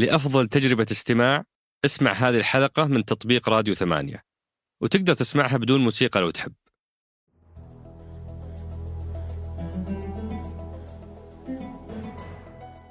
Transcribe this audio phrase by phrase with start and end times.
[0.00, 1.44] لأفضل تجربة استماع
[1.84, 4.22] اسمع هذه الحلقة من تطبيق راديو ثمانية.
[4.82, 6.52] وتقدر تسمعها بدون موسيقى لو تحب.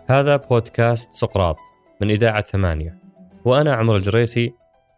[0.09, 1.57] هذا بودكاست سقراط
[2.01, 2.99] من إذاعة ثمانية.
[3.45, 4.53] وأنا عمر الجريسي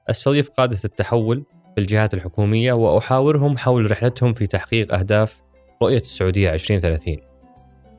[0.09, 5.41] أستضيف قادة التحول في الجهات الحكومية وأحاورهم حول رحلتهم في تحقيق أهداف
[5.81, 7.17] رؤية السعودية 2030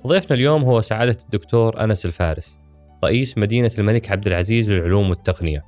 [0.07, 2.62] ضيفنا اليوم هو سعادة الدكتور أنس الفارس.
[3.05, 5.65] رئيس مدينة الملك عبد العزيز للعلوم والتقنية.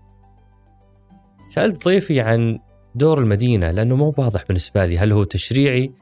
[1.49, 2.59] سألت ضيفي عن
[2.95, 5.93] دور المدينة لأنه مو واضح بالنسبة لي هل هو تشريعي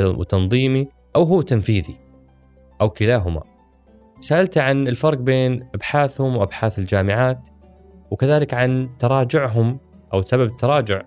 [0.00, 1.96] وتنظيمي أو هو تنفيذي
[2.80, 3.42] أو كلاهما.
[4.20, 7.40] سألت عن الفرق بين أبحاثهم وأبحاث الجامعات
[8.10, 9.80] وكذلك عن تراجعهم
[10.12, 11.02] أو سبب تراجع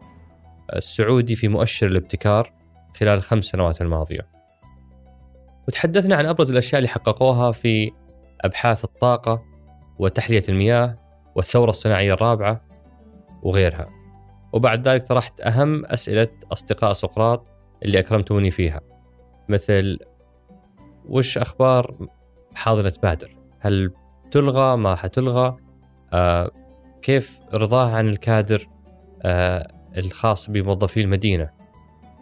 [0.75, 2.53] السعودي في مؤشر الابتكار
[2.95, 4.27] خلال الخمس سنوات الماضية.
[5.67, 7.91] وتحدثنا عن أبرز الأشياء اللي حققوها في
[8.41, 9.50] أبحاث الطاقة
[10.01, 10.97] وتحلية المياه
[11.35, 12.61] والثورة الصناعية الرابعة
[13.43, 13.89] وغيرها.
[14.53, 17.47] وبعد ذلك طرحت أهم أسئلة أصدقاء سقراط
[17.85, 18.81] اللي أكرمتوني فيها
[19.49, 19.99] مثل
[21.05, 22.07] وش أخبار
[22.55, 23.93] حاضنة بادر؟ هل
[24.31, 25.57] تلغى؟ ما حتلغى؟
[26.13, 26.51] آه
[27.01, 28.67] كيف رضاه عن الكادر؟
[29.23, 29.67] آه
[29.97, 31.49] الخاص بموظفي المدينة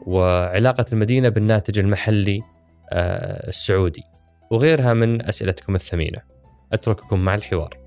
[0.06, 2.42] وعلاقة المدينة بالناتج المحلي
[2.90, 4.04] آه السعودي
[4.52, 6.39] وغيرها من أسئلتكم الثمينة.
[6.74, 7.80] أترككم مع الحوار.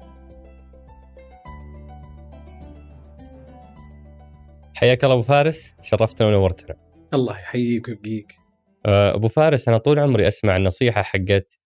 [4.75, 6.77] حياك الله أبو فارس شرفتنا ونورتنا.
[7.15, 8.35] الله يحييك ويبقيك.
[8.87, 11.61] أبو فارس أنا طول عمري أسمع النصيحة حقت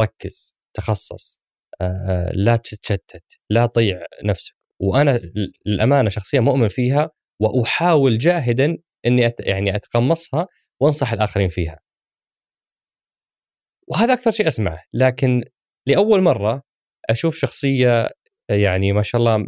[0.00, 1.42] ركز تخصص
[2.32, 4.54] لا تتشتت لا تضيع نفسك.
[4.80, 5.20] وأنا
[5.66, 10.46] للأمانة شخصيا مؤمن فيها وأحاول جاهدا إني أت يعني أتقمصها
[10.80, 11.78] وأنصح الآخرين فيها.
[13.88, 15.44] وهذا أكثر شيء أسمعه، لكن
[15.88, 16.62] لأول مرة
[17.10, 18.08] أشوف شخصية
[18.50, 19.46] يعني ما شاء الله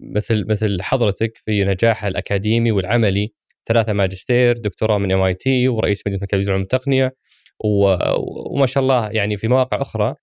[0.00, 3.32] مثل مثل حضرتك في نجاحها الأكاديمي والعملي
[3.68, 7.16] ثلاثة ماجستير، دكتوراه من ام اي تي ورئيس مدينه مركز العلوم التقنيه
[7.64, 10.14] وما شاء الله يعني في مواقع أخرى.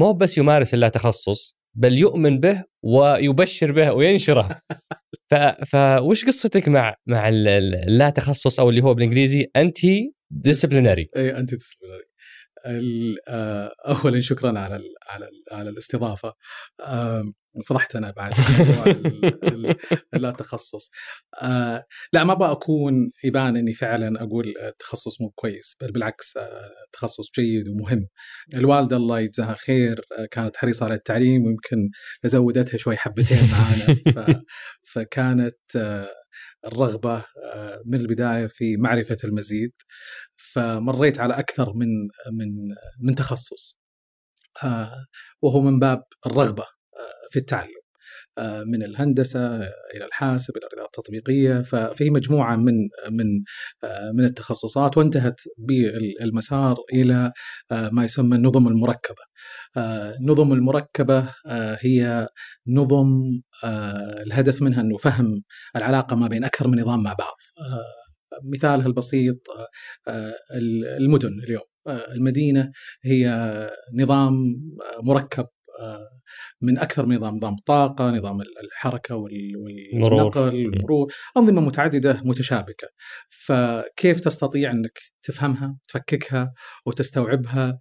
[0.00, 4.60] مو بس يمارس اللا تخصص بل يؤمن به ويبشر به وينشره.
[5.30, 5.34] ف...
[5.74, 11.56] فوش قصتك مع مع اللا تخصص أو اللي هو بالإنجليزي antidisciplinary اي anti
[13.88, 16.32] اولا شكرا على ال على ال على الاستضافة.
[17.66, 18.32] فضحت أنا بعد
[20.12, 20.90] لا تخصص
[21.42, 26.70] آه لا ما أبغى أكون يبان إني فعلا أقول التخصص مو كويس بل بالعكس آه
[26.92, 28.08] تخصص جيد ومهم.
[28.54, 31.90] الوالدة الله يجزاها خير آه كانت حريصة على التعليم ويمكن
[32.24, 34.42] زودتها شوي حبتين معانا.
[34.92, 36.08] فكانت آه
[36.66, 37.24] الرغبة
[37.86, 39.72] من البداية في معرفة المزيد.
[40.36, 41.88] فمريت على أكثر من
[42.32, 42.48] من
[43.00, 43.76] من تخصص
[45.42, 46.64] وهو من باب الرغبة
[47.30, 47.85] في التعلم.
[48.66, 49.56] من الهندسة
[49.94, 52.74] إلى الحاسب إلى الرياضه التطبيقية ففي مجموعة من
[53.10, 53.26] من
[54.14, 57.32] من التخصصات وانتهت بالمسار إلى
[57.70, 59.22] ما يسمى النظم المركبة.
[60.20, 61.34] النظم المركبة
[61.80, 62.28] هي
[62.68, 63.22] نظم
[64.26, 65.42] الهدف منها أنه فهم
[65.76, 67.36] العلاقة ما بين أكثر من نظام مع بعض.
[68.54, 69.36] مثالها البسيط
[70.98, 72.72] المدن اليوم المدينة
[73.04, 73.30] هي
[73.94, 74.56] نظام
[75.02, 75.46] مركب
[76.62, 82.88] من أكثر من نظام نظام الطاقه نظام الحركة والنقل المرور أنظمة متعددة متشابكة.
[83.28, 86.52] فكيف تستطيع إنك تفهمها تفككها
[86.86, 87.78] وتستوعبها.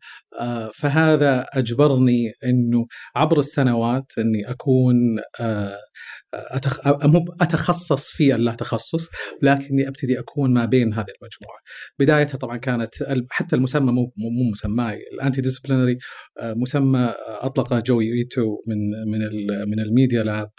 [0.74, 2.86] فهذا أجبرني إنه
[3.16, 4.96] عبر السنوات إني أكون
[6.34, 6.80] أتخ...
[7.42, 9.10] أتخصص في اللا تخصص
[9.42, 11.60] لكني أبتدي أكون ما بين هذه المجموعة.
[12.00, 12.96] بدايتها طبعا كانت
[13.30, 15.98] حتى المسمى مو مو مسماي ال antidisciplinary
[16.44, 18.78] مسمى اطلقه جوي ايتو من
[19.12, 19.20] من
[19.70, 20.50] من ال Media Lab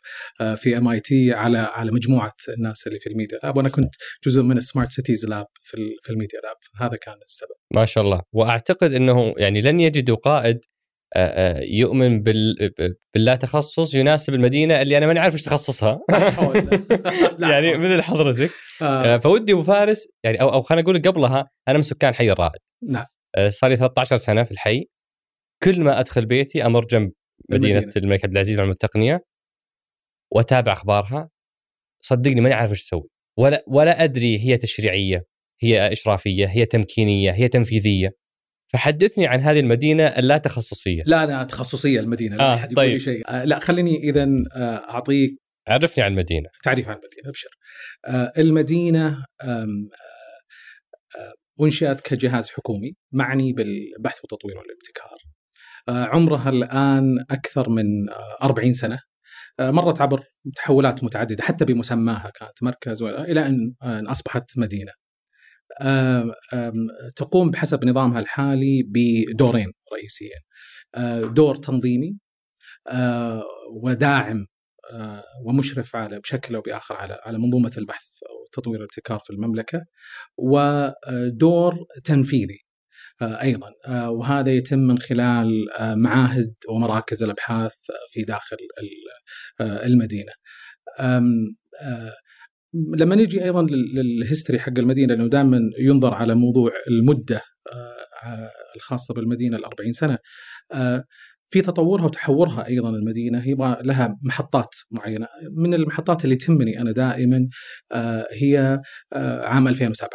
[0.57, 3.56] في MIT على على مجموعة الناس اللي في ال Media Lab.
[3.57, 3.95] وأنا كنت
[4.27, 6.56] جزء من ال Smart Cities Lab في في ال Media Lab.
[6.78, 7.56] هذا كان السبب.
[7.75, 8.22] ما شاء الله.
[8.32, 10.60] وأعتقد إنه يعني لن يجدوا قائد
[11.62, 12.72] يؤمن بال...
[13.14, 16.00] باللا تخصص يناسب المدينة اللي أنا ماني عارف إيش تخصصها.
[17.50, 18.50] يعني مثل حضرتك.
[18.82, 19.19] آه.
[19.19, 22.61] فودي أبو فارس يعني أو أو خلينا نقول قبلها أنا من سكان حي الرائد.
[22.82, 23.06] نعم.
[23.49, 24.84] صار لي 13 سنة في الحي.
[25.62, 27.12] كل ما أدخل بيتي أمر جنب
[27.50, 27.93] مدينة المدينة.
[27.96, 29.25] الملك عبد العزيز علم التقنية
[30.32, 31.29] وأتابع أخبارها.
[32.05, 33.08] صدقني ماني عارف إيش أسوي.
[33.38, 35.25] ولا ولا أدري هي تشريعية.
[35.61, 38.11] هي إشرافية هي تمكينية هي تنفيذية.
[38.73, 42.73] فحدثني عن هذه المدينة اللا تخصصيه لا أنا تخصصية المدينة لا آه طيب.
[42.79, 43.31] يقول لي شيء.
[43.31, 45.31] آه لا خليني اذا آه أعطيك
[45.69, 46.49] عرفني عن المدينة.
[46.62, 47.49] تعريف عن المدينة أبشر.
[48.06, 48.32] آه
[49.43, 49.75] آه
[51.62, 55.19] انشئت كجهاز حكومي معني بالبحث والتطوير والابتكار.
[55.88, 57.85] عمرها الآن أكثر من
[58.43, 58.99] 40 سنة.
[59.61, 60.25] مرت عبر
[60.56, 64.93] تحولات متعددة حتى بمسماها كانت مركز إلى أن أصبحت مدينة.
[67.17, 70.41] تقوم بحسب نظامها الحالي بدورين رئيسيين.
[71.35, 72.19] دور تنظيمي
[73.83, 74.47] وداعم
[75.45, 78.07] ومشرف على بشكل أو بآخر على على منظومة البحث
[78.43, 79.85] وتطوير الابتكار في المملكة
[80.39, 81.75] ودور
[82.05, 82.67] تنفيذي
[83.23, 83.71] أيضا
[84.09, 87.77] وهذا يتم من خلال معاهد ومراكز الأبحاث
[88.09, 88.57] في داخل
[89.61, 90.33] المدينة.
[92.96, 97.40] لما نجي أيضا للهيستوري حق المدينة لأنه دائما ينظر على موضوع المدة
[98.76, 100.19] الخاصة بالمدينة ال 40 سنه
[101.49, 103.49] في تطورها وتحورها أيضا المدينة.
[103.49, 105.26] يبغى لها محطات معينة.
[105.56, 107.49] من المحطات اللي تهمني أنا دائما
[108.32, 108.81] هي
[109.44, 110.11] عام 2007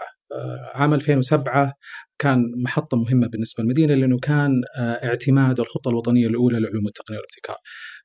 [0.74, 1.74] عام 2007
[2.22, 7.56] كان محطة مهمة بالنسبة للمدينة لأنه كان اعتماد الخطة الوطنية الأولى للعلوم التقنيه والابتكار.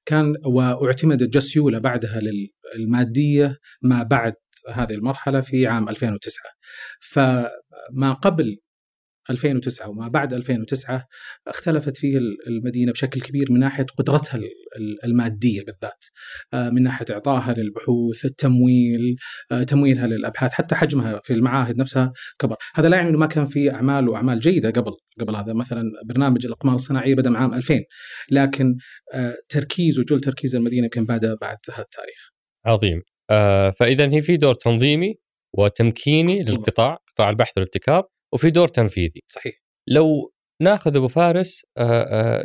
[0.06, 2.20] كان واعتمدت جسيوله بعدها
[2.76, 4.34] للماديه ما بعد
[4.72, 6.42] هذه المرحلة في عام 2009.
[7.00, 8.56] فما قبل
[9.30, 11.06] 2009 وما بعد 2009
[11.48, 12.18] اختلفت فيه
[12.48, 14.40] المدينة بشكل كبير من ناحية قدرتها
[15.04, 16.04] المادية بالذات.
[16.74, 19.16] من ناحية إعطائها للبحوث التمويل
[19.66, 22.56] تمويلها للأبحاث حتى حجمها في المعاهد نفسها كبر.
[22.74, 25.52] هذا لا يعني إنه ما كان في أعمال وأعمال جيدة قبل قبل هذا.
[25.52, 27.84] مثلا برنامج الإقمار الصناعية بدأ من عام 2000
[28.30, 28.76] لكن
[29.48, 32.30] تركيز وجل تركيز المدينة كان بدا بعد هذا التاريخ.
[32.66, 33.02] عظيم.
[33.78, 35.14] فاذا هي في دور تنظيمي
[35.58, 38.02] وتمكيني للقطاع قطاع البحث والابتكار.
[38.32, 39.20] وفي دور تنفيذي.
[39.28, 39.54] صحيح.
[39.88, 40.32] لو
[40.62, 41.62] ناخذ أبو فارس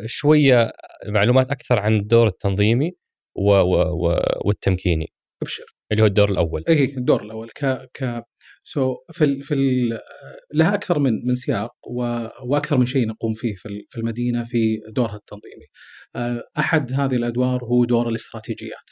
[0.05, 0.71] شوية
[1.07, 2.91] معلومات أكثر عن الدور التنظيمي
[3.35, 5.13] و و والتمكيني.
[5.43, 5.65] أبشر.
[5.91, 6.63] اللي هو الدور الأول.
[6.69, 7.49] اي الدور الأول.
[7.49, 8.23] ك ك
[8.63, 9.99] سو so في ال في ال
[10.53, 12.27] لها أكثر من من سياق و...
[12.45, 15.65] وأكثر من شيء نقوم فيه في في المدينة في دورها التنظيمي.
[16.57, 18.89] أحد هذه الأدوار هو دور الاستراتيجيات.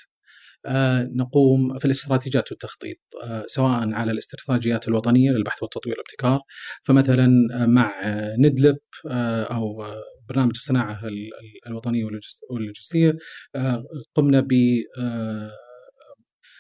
[1.16, 2.98] نقوم في الاستراتيجيات والتخطيط
[3.46, 6.40] سواء على الاستراتيجيات الوطنية للبحث والتطوير والابتكار
[6.84, 7.30] فمثلا
[7.66, 7.94] مع
[8.40, 8.78] ندلب
[9.52, 9.86] أو
[10.30, 11.02] برنامج الصناعة
[11.68, 12.08] الوطنية
[12.50, 13.18] واللوجستية
[14.16, 14.54] قمنا ب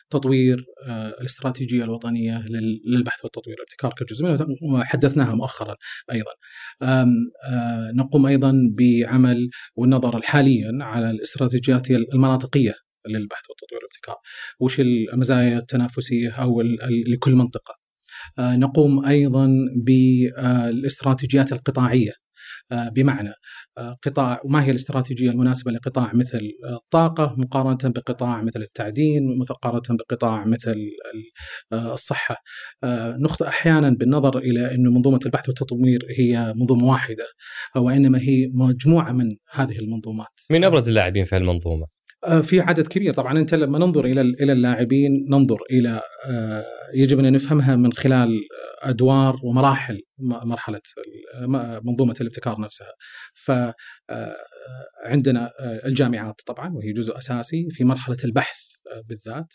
[0.09, 0.65] تطوير
[1.21, 2.45] الاستراتيجية الوطنية
[2.85, 5.75] للبحث والتطوير والابتكار كجزء منها وحدثناها مؤخرا
[6.11, 6.31] أيضا.
[7.93, 12.73] نقوم أيضا بعمل والنظر حاليا على الاستراتيجيات المناطقية
[13.07, 14.15] للبحث والتطوير والابتكار.
[14.59, 16.61] وش المزايا التنافسية أو
[17.07, 17.75] لكل منطقة؟
[18.39, 19.49] نقوم أيضا
[19.85, 22.11] بالاستراتيجيات القطاعية.
[22.95, 23.33] بمعنى
[24.03, 30.77] قطاع وما هي الاستراتيجية المناسبة لقطاع مثل الطاقة مقارنة بقطاع مثل التعدين مقارنة بقطاع مثل
[31.73, 32.35] الصحة.
[33.23, 37.25] نخطئ أحيانا بالنظر إلى إنه منظومة البحث والتطوير هي منظومة واحدة
[37.75, 40.39] وانما هي مجموعة من هذه المنظومات.
[40.51, 41.98] من أبرز اللاعبين في المنظومه
[42.43, 43.13] في عدد كبير.
[43.13, 46.01] طبعا أنت لما ننظر إلى إلى اللاعبين ننظر إلى
[46.93, 48.29] يجب أن نفهمها من خلال
[48.81, 50.81] أدوار ومراحل مرحلة
[51.83, 52.93] منظومة الابتكار نفسها.
[53.33, 53.51] ف
[55.05, 55.51] عندنا
[55.85, 58.57] الجامعات طبعا وهي جزء أساسي في مرحلة البحث
[59.05, 59.53] بالذات.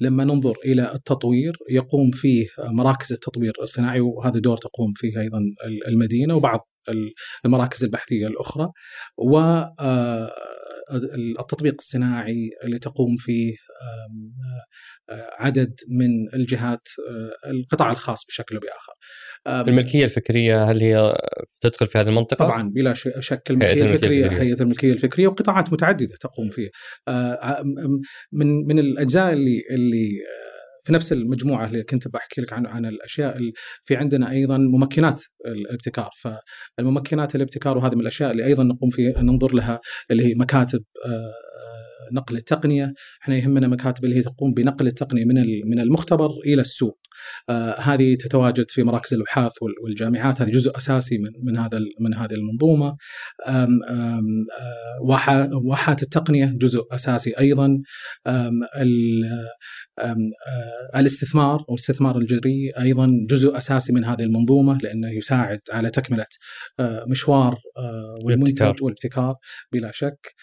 [0.00, 5.38] لما ننظر إلى التطوير يقوم فيه مراكز التطوير الصناعي وهذا دور تقوم فيه أيضا
[5.88, 6.68] المدينة وبعض
[7.44, 8.70] المراكز البحثية الأخرى.
[9.18, 9.62] و
[10.94, 13.56] التطبيق الصناعي اللي تقوم فيه
[15.38, 16.88] عدد من الجهات
[17.46, 18.92] القطاع الخاص بشكل أو بآخر.
[19.68, 21.14] الملكية الفكرية هل هي
[21.60, 26.50] تدخل في هذه المنطقة؟ طبعا بلا شك الملكية الفكرية هيئة الملكية الفكرية وقطاعات متعددة تقوم
[26.50, 26.70] فيه.
[28.32, 30.10] من من الأجزاء اللي اللي
[30.82, 33.50] في نفس المجموعة اللي كنت بحكي لك عن عن الأشياء
[33.84, 36.10] في عندنا أيضا ممكنات الابتكار
[36.78, 40.82] فالممكنات الابتكار وهذه من الأشياء اللي أيضا نقوم في ننظر لها اللي هي مكاتب
[42.12, 45.34] نقل التقنية، إحنا يهمنا مكاتب اللي هي تقوم بنقل التقنية من
[45.70, 46.98] من المختبر إلى السوق.
[47.48, 52.34] آه هذه تتواجد في مراكز الأبحاث والجامعات، هذه جزء أساسي من من هذا من هذه
[52.34, 52.96] المنظومة.
[53.46, 53.68] آه
[55.64, 57.78] واحات التقنية جزء أساسي أيضا.
[60.00, 60.16] آم
[60.96, 66.26] الاستثمار والاستثمار الجري أيضا جزء أساسي من هذه المنظومة لأنه يساعد على تكملة
[67.08, 67.58] مشوار
[68.24, 69.34] والمنتج والابتكار
[69.72, 70.34] بلا شك.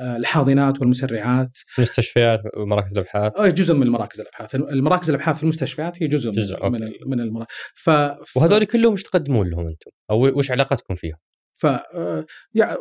[0.00, 1.58] الحاضنات والمسرعات.
[1.78, 3.32] المستشفيات ومراكز الأبحاث.
[3.40, 4.54] جزء من مراكز الأبحاث.
[4.54, 7.90] المراكز الأبحاث في المستشفيات هي جزء, جزء من من, من المراكز ف...
[8.36, 11.16] وهذول كلهم إيش تقدمون لهم أنتم؟ أو وش علاقتكم فيهم؟
[11.62, 12.24] ف آه،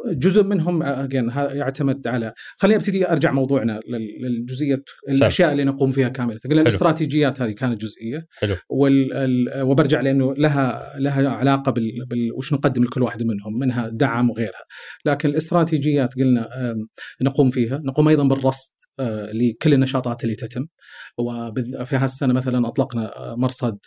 [0.05, 1.09] جزء منهم آه،
[1.53, 6.39] يعتمد على خليني أبتدي أرجع موضوعنا لل- للجزئية الأشياء اللي نقوم فيها كاملة.
[6.49, 8.25] قلنا الاستراتيجيات هذه كانت جزئية.
[8.31, 8.55] حلو.
[8.69, 9.13] وال...
[9.13, 9.61] ال...
[9.61, 11.91] وبرجع لأنه لها لها علاقة بال...
[12.09, 12.33] بال...
[12.33, 14.63] وش نقدم لكل واحد منهم منها دعم وغيرها.
[15.05, 16.49] لكن الاستراتيجيات قلنا
[17.21, 17.79] نقوم فيها.
[17.83, 18.71] نقوم أيضا بالرصد.
[19.33, 20.67] لكل النشاطات اللي تتم.
[21.17, 23.77] وفي هالسنه مثلا أطلقنا آه، مرصد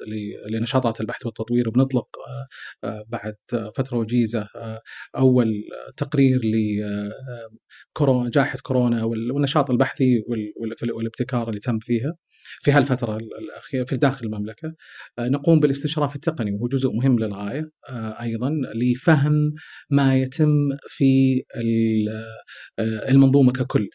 [0.51, 1.69] لنشاطات البحث والتطوير.
[1.69, 2.47] وبنطلق آه،
[2.89, 4.81] آه، بعد آه، فترة وجيزة آه،
[5.17, 12.15] أول آه، تقرير لكورونا جائحة كورونا وال- والنشاط البحثي وال- وال- والابتكار اللي تم فيها.
[12.61, 14.75] في هالفترة الأخيرة في داخل المملكة
[15.19, 19.55] آه، نقوم بالاستشراف التقني وهو جزء مهم للغاية آه، أيضا لفهم
[19.91, 20.49] ما يتم
[20.89, 23.89] في آه، المنظومة ككل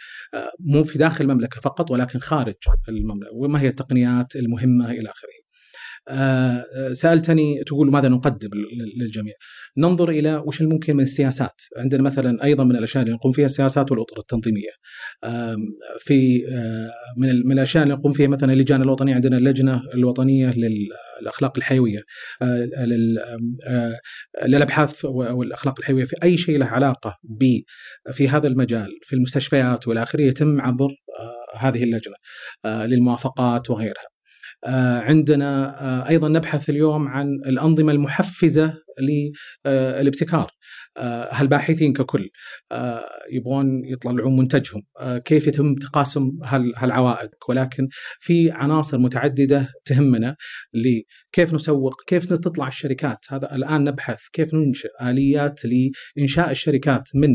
[0.60, 2.56] مو في داخل المملكة فقط ولكن خارج
[2.90, 5.39] المملكة وما هي التقنيات المهمة إلى آخره.
[6.10, 9.34] آه، آه، سألتني تقول ماذا نقدم لل- للجميع؟
[9.78, 13.92] ننظر إلى وش الممكن من السياسات، عندنا مثلا أيضا من الأشياء اللي نقوم فيها السياسات
[13.92, 14.70] والأطر التنظيمية.
[16.00, 20.54] في آه، من ال- من الأشياء اللي نقوم فيها مثلا اللجان الوطنية عندنا اللجنة الوطنية
[21.22, 22.00] للأخلاق الحيوية
[24.48, 27.44] للأبحاث والأخلاق الحيوية في أي شيء له علاقة ب
[28.12, 30.90] في هذا المجال في المستشفيات والى اخره يتم عبر
[31.58, 32.16] هذه اللجنة
[32.66, 34.19] للموافقات وغيرها.
[34.66, 40.52] آه، عندنا آه، أيضا نبحث اليوم عن الأنظمة المحفزة للابتكار
[40.98, 42.30] آه، الباحثين ككل
[42.72, 44.82] آه، يبغون يطلعون منتجهم.
[45.00, 47.88] آه، كيف يتم تقاسم هال- هالعوائد؟ ولكن
[48.20, 50.36] في عناصر متعددة تهمنا
[50.74, 53.18] لكيف نسوق كيف تطلع الشركات.
[53.30, 55.60] هذا الآن نبحث كيف ننشئ آليات
[56.18, 57.30] لإنشاء الشركات من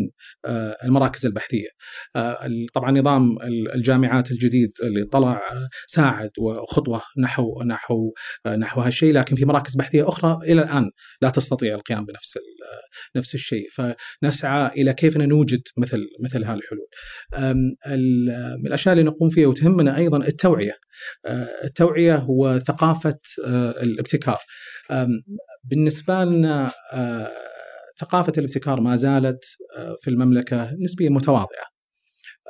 [0.45, 1.69] آه، المراكز البحثية.
[2.17, 8.13] آه، ال- طبعا نظام ال- الجامعات الجديد اللي طلع آه، ساعد وخطوة نحو نحو
[8.47, 9.13] آه، نحو هالشيء.
[9.13, 10.91] لكن في مراكز بحثية أخرى إلى الآن
[11.23, 11.54] لا تستطيع.
[11.63, 12.39] القيام بنفس
[13.17, 16.89] نفس الشيء فنسعى إلى كيف نوجد مثل مثل هذه الحلول.
[18.59, 20.73] من الأشياء اللي نقوم فيها وتهمنا أيضا التوعية.
[21.27, 24.39] آه، التوعية هو ثقافة آه، الابتكار.
[25.65, 27.31] بالنسبة لنا آه،
[28.01, 29.45] ثقافة الابتكار ما زالت
[30.01, 31.74] في المملكة نسبيا متواضعة.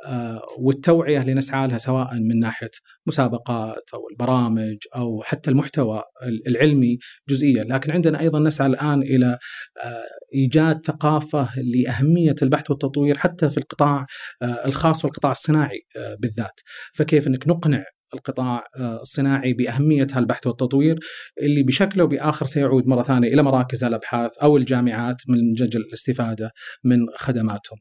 [0.05, 2.69] آه، والتوعية اللي نسعى لها سواء من ناحية
[3.07, 6.03] مسابقات أو البرامج أو حتى المحتوى
[6.47, 6.97] العلمي
[7.29, 9.37] جزئيا، لكن عندنا أيضا نسعى الآن إلى
[9.83, 10.03] آه،
[10.35, 14.05] إيجاد ثقافة لأهمية البحث والتطوير حتى في القطاع
[14.41, 15.81] آه، الخاص والقطاع الصناعي
[16.19, 16.59] بالذات،
[16.93, 17.83] فكيف إنك نقنع
[18.13, 20.99] القطاع آه، الصناعي بأهمية هالبحث والتطوير
[21.41, 26.51] اللي بشكل أو بآخر سيعود مرة ثانية إلى مراكز الأبحاث أو الجامعات من جدل الاستفادة
[26.83, 27.77] من خدماتهم.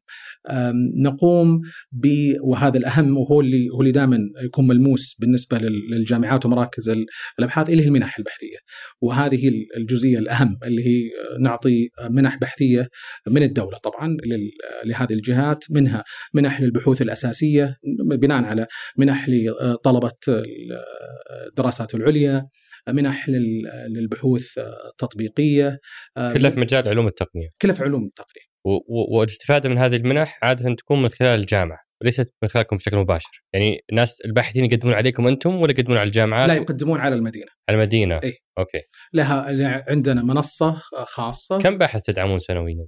[1.02, 1.61] نقوم
[1.93, 7.07] ب وهذا الأهم وهو اللي هو اللي دائما يكون ملموس بالنسبة لل- للجامعات ومراكز ال-
[7.38, 8.57] الأبحاث اللي هي المنح البحثية.
[9.00, 11.02] وهذه ال- الجزئية الأهم اللي هي
[11.40, 12.88] نعطي منح بحثية
[13.31, 14.16] من الدولة طبعا
[14.85, 16.04] لهذه الجهات منها
[16.35, 17.76] منح للبحوث الأساسية
[18.11, 18.66] بناء على
[18.99, 19.28] منح
[20.28, 20.42] لطلبه
[21.49, 22.49] الدراسات العليا
[22.88, 25.78] منح لل- للبحوث التطبيقية
[26.35, 27.49] كلها في مجال علوم التقنية.
[27.62, 28.54] كلها في علوم التقنية.
[29.12, 33.44] والاستفادة من هذه المنح عادة تكون من خلال الجامعة وليست من خلالكم بشكل مباشر.
[33.52, 37.47] يعني ناس الباحثين يقدمون عليكم أنتم ولا يقدمون على الجامعات؟ لا يقدمون على المدينة.
[37.68, 38.21] على المدينة.
[38.25, 38.35] إيه.
[38.59, 38.80] أوكي.
[39.12, 40.73] لها عندنا منصة
[41.04, 41.59] خاصة.
[41.59, 42.87] كم باحث تدعمون سنويا؟ آه،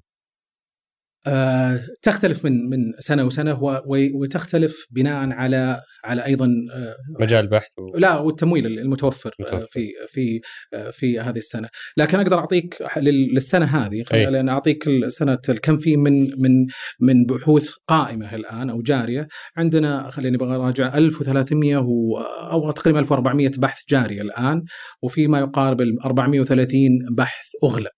[2.02, 7.98] تختلف من من سنة وسنة وتختلف بناء على على أيضا آه، مجال بحث و...
[7.98, 9.66] لا والتمويل المتوفر آه، متوفر.
[9.70, 10.40] في في
[10.74, 14.26] آه، في هذه السنة لكن أقدر أعطيك لل- للسنة هذه أي.
[14.26, 16.66] خليني أعطيك السنة كم في من من
[17.00, 22.18] من بحوث قائمة الآن أو جارية عندنا خليني أراجع 1300 و
[22.50, 24.62] أو تقريبا 1400 بحث جاري الآن
[25.02, 26.78] وفي ما يقارب ال 430
[27.10, 27.92] بحث أغلق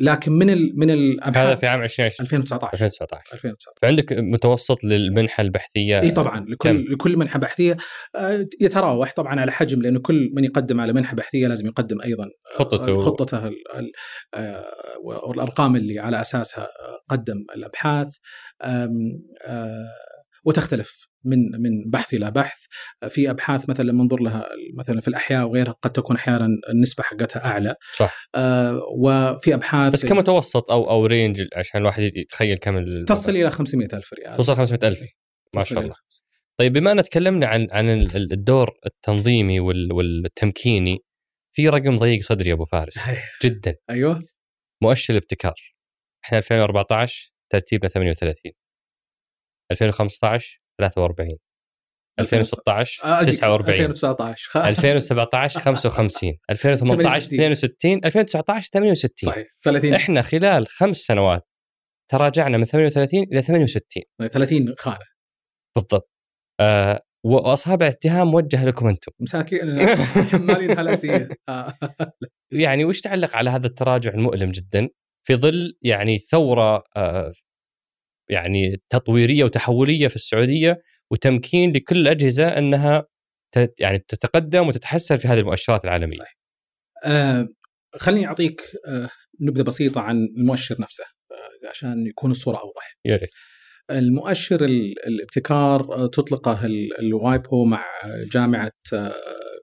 [0.00, 5.40] لكن من ال من هذا الابحاث في عام 2020 2019 2019 2019 فعندك متوسط للمنحة
[5.42, 7.76] البحثية؟ اي طبعا كم؟ لكل لكل منحة بحثية.
[8.16, 12.24] آه، يتراوح طبعا على حجم لأنه كل من يقدم على منحة بحثية لازم يقدم أيضا
[12.24, 12.96] آه، خطته.
[12.96, 13.92] خطته ال- ال-
[14.34, 14.64] آه،
[15.04, 16.68] والأرقام اللي على أساسها
[17.08, 18.16] قدم الأبحاث.
[20.48, 22.58] وتختلف من من بحث إلى بحث.
[23.08, 24.46] في أبحاث مثلا لما ننظر لها
[24.78, 27.74] مثلا في الأحياء وغيرها قد تكون أحيانا النسبة حقتها أعلى.
[27.96, 28.28] صح.
[28.34, 33.88] آه، وفي أبحاث بس كمتوسط أو أو رينج عشان الواحد يتخيل كم تصل إلى 500
[33.92, 34.36] ألف ريال.
[34.36, 35.00] توصل 500000
[35.54, 35.96] ما تصل شاء إلى الله.
[36.58, 40.98] طيب بما أن تكلمنا عن عن ال- الدور التنظيمي وال- والتمكيني
[41.52, 42.94] في رقم ضيق صدري يا أبو فارس.
[43.44, 43.74] جدا.
[43.90, 44.22] أيوه.
[44.82, 45.54] مؤشر الابتكار.
[46.24, 48.52] إحنا 2014 ترتيبنا 38
[49.72, 51.38] 2015 43
[52.20, 53.40] 2016 آه، أجيك.
[53.40, 59.46] 49 2019 2017 55 2018 62 2019 68 صحيح.
[59.64, 61.48] 30 إحنا خلال خمس سنوات
[62.10, 64.98] تراجعنا من 38 إلى 68 30 خانه
[65.76, 66.10] بالضبط.
[66.60, 69.12] آه واصابع اتهام موجهه لكم أنتم.
[69.20, 69.86] مساكين.
[70.32, 71.28] حمالين هلاسية.
[71.48, 71.74] آه.
[72.52, 74.88] يعني وش تعلق على هذا التراجع المؤلم جدا؟
[75.26, 77.32] في ظل يعني ثورة آه
[78.30, 83.06] يعني تطويرية وتحولية في السعودية وتمكين لكل الاجهزه أنها
[83.80, 86.16] يعني تتقدم وتتحسن في هذه المؤشرات العالمية.
[86.18, 86.36] صحيح.
[87.04, 87.48] آه
[87.94, 89.08] خليني أعطيك آه
[89.40, 92.96] نبذة بسيطة عن المؤشر نفسه آه عشان يكون الصورة أوضح.
[93.04, 93.30] يا ريت.
[93.90, 97.84] المؤشر ال- الابتكار آه، تطلقه ال- الوايبو مع
[98.32, 99.14] جامعة آه،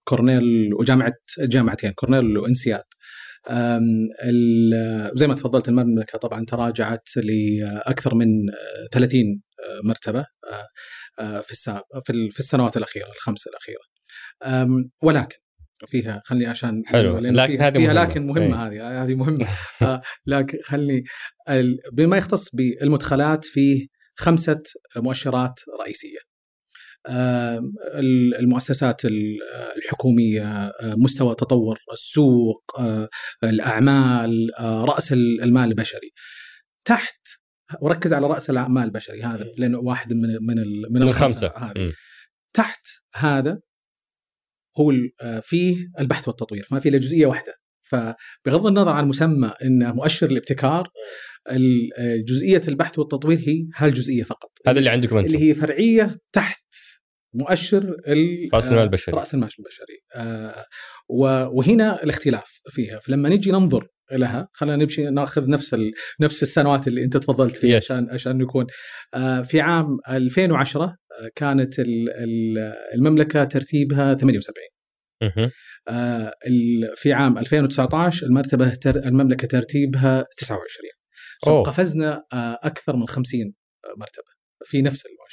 [0.03, 2.84] كورنيل وجامعة جامعتين كورنيل وإنسياد.
[5.16, 10.25] زي ما تفضلت المملكة طبعا تراجعت لأكثر من آه، 30 آه، مرتبه
[11.42, 13.80] في السابق في ال- في السنوات الأخيرة الخمس الأخيرة.
[15.04, 15.38] ولكن
[15.88, 18.04] فيها خلني عشان حلو، لكن فيها, هذه فيها مهمة.
[18.10, 19.48] لكن مهمة هذه هذه مهمة
[20.28, 21.04] لكن خلني
[21.94, 23.88] بما يختص بالمدخلات فيه
[24.18, 24.62] خمسة
[24.98, 26.18] مؤشرات رئيسية.
[28.40, 29.40] المؤسسات ال-
[29.78, 33.10] الحكومية آه، مستوى تطور السوق آه،
[33.44, 36.12] الأعمال آه، رأس المال البشري.
[36.88, 37.20] تحت
[37.82, 40.56] وركز على رأس الأعمال البشري هذا لأنه واحد من من
[40.92, 41.94] من الخمسة هذه.
[42.56, 42.86] تحت
[43.16, 43.60] هذا
[44.80, 44.94] هو
[45.42, 47.54] فيه البحث والتطوير ما في إلا جزئية واحدة.
[47.90, 50.90] فبغض النظر عن مسمى إنه مؤشر الابتكار
[51.52, 51.90] ال-
[52.26, 54.50] جزئية البحث والتطوير هي هالجزئية فقط.
[54.68, 55.28] هذا اللي عندكم أنتم.
[55.28, 56.64] اللي هي فرعية تحت
[57.36, 57.96] مؤشر
[58.54, 59.15] رأس المال آه، البشري.
[59.15, 60.65] رأس المال البشري آه،
[61.10, 65.92] وهنا الاختلاف فيها فلما نجي ننظر لها خلينا نمشي ناخذ نفس ال...
[66.20, 67.84] نفس السنوات اللي انت تفضلت فيها Yes.
[67.84, 68.65] عشان عشان نكون
[69.13, 70.96] آه، في عام 2010 آه،
[71.36, 74.54] كانت ال- ال- المملكة ترتيبها 78
[75.24, 75.51] مهم.
[75.88, 78.96] آه، ال- في عام 2019 المرتبة تر...
[78.96, 80.68] المملكة ترتيبها 29
[81.48, 81.63] أوه.
[81.63, 82.24] قفزنا
[82.63, 83.54] أكثر من 50
[83.98, 85.25] مرتبة في نفس المؤشر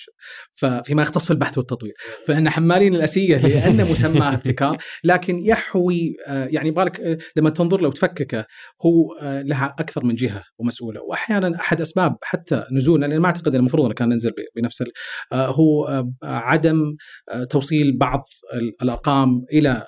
[0.54, 1.92] ففيما يختص في البحث والتطوير.
[2.26, 7.88] فإن حمالين الأسية لأن مسماه ابتكار لكن يحوي آه، يعني بالك آه، لما تنظر له
[7.88, 8.46] وتفككه
[8.86, 11.00] هو آه، لها أكثر من جهة ومسؤولة.
[11.02, 14.84] وأحيانا أحد أسباب حتى نزولنا لأن ما أعتقد أن المفروض أنه كان ننزل بنفس
[15.32, 16.96] هو عدم
[17.50, 18.22] توصيل بعض
[18.54, 19.84] ال- الأرقام إلى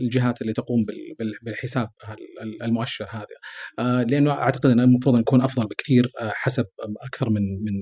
[0.00, 4.04] الجهات اللي تقوم بال- بال- بالحساب ال- ال- المؤشر هذا.
[4.04, 6.64] لأنه أعتقد أنه المفروض أن يكون أفضل بكثير حسب
[7.06, 7.72] أكثر من من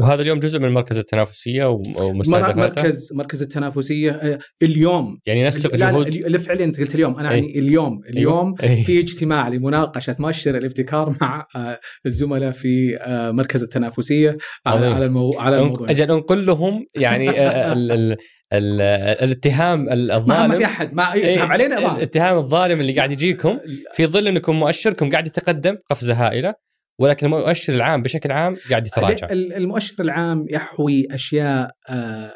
[0.00, 5.18] وهذا اليوم جزء من المركز التنافسية مر- ومستهدفاته مركز مركز التنافسية آه، اليوم.
[5.26, 7.18] يعني لا لا جهود اللي فعليا أنت قلت اليوم.
[7.18, 7.34] أنا أي.
[7.34, 8.82] يعني اليوم اليوم أيوة.
[8.84, 14.86] في اجتماع لمناقشة مؤشر الابتكار مع آه، الزملاء في آه، مركز التنافسية على.
[14.86, 15.90] على الموضوع على الموضوع.
[15.90, 18.16] أجل انقل لهم يعني ال- ال-
[18.52, 18.80] ال-
[19.24, 20.94] الاتهام الظالم ما في أحد.
[20.94, 21.96] ما إيه، يتهم علينا ما.
[21.96, 23.58] الاتهام الظالم اللي قاعد يجيكم
[23.94, 26.65] في ظل أنكم مؤشركم قاعد يتقدم قفزة هائلة.
[26.98, 29.26] ولكن المؤشر العام بشكل عام قاعد يتراجع.
[29.30, 32.32] ال- المؤشر العام يحوي أشياء آه،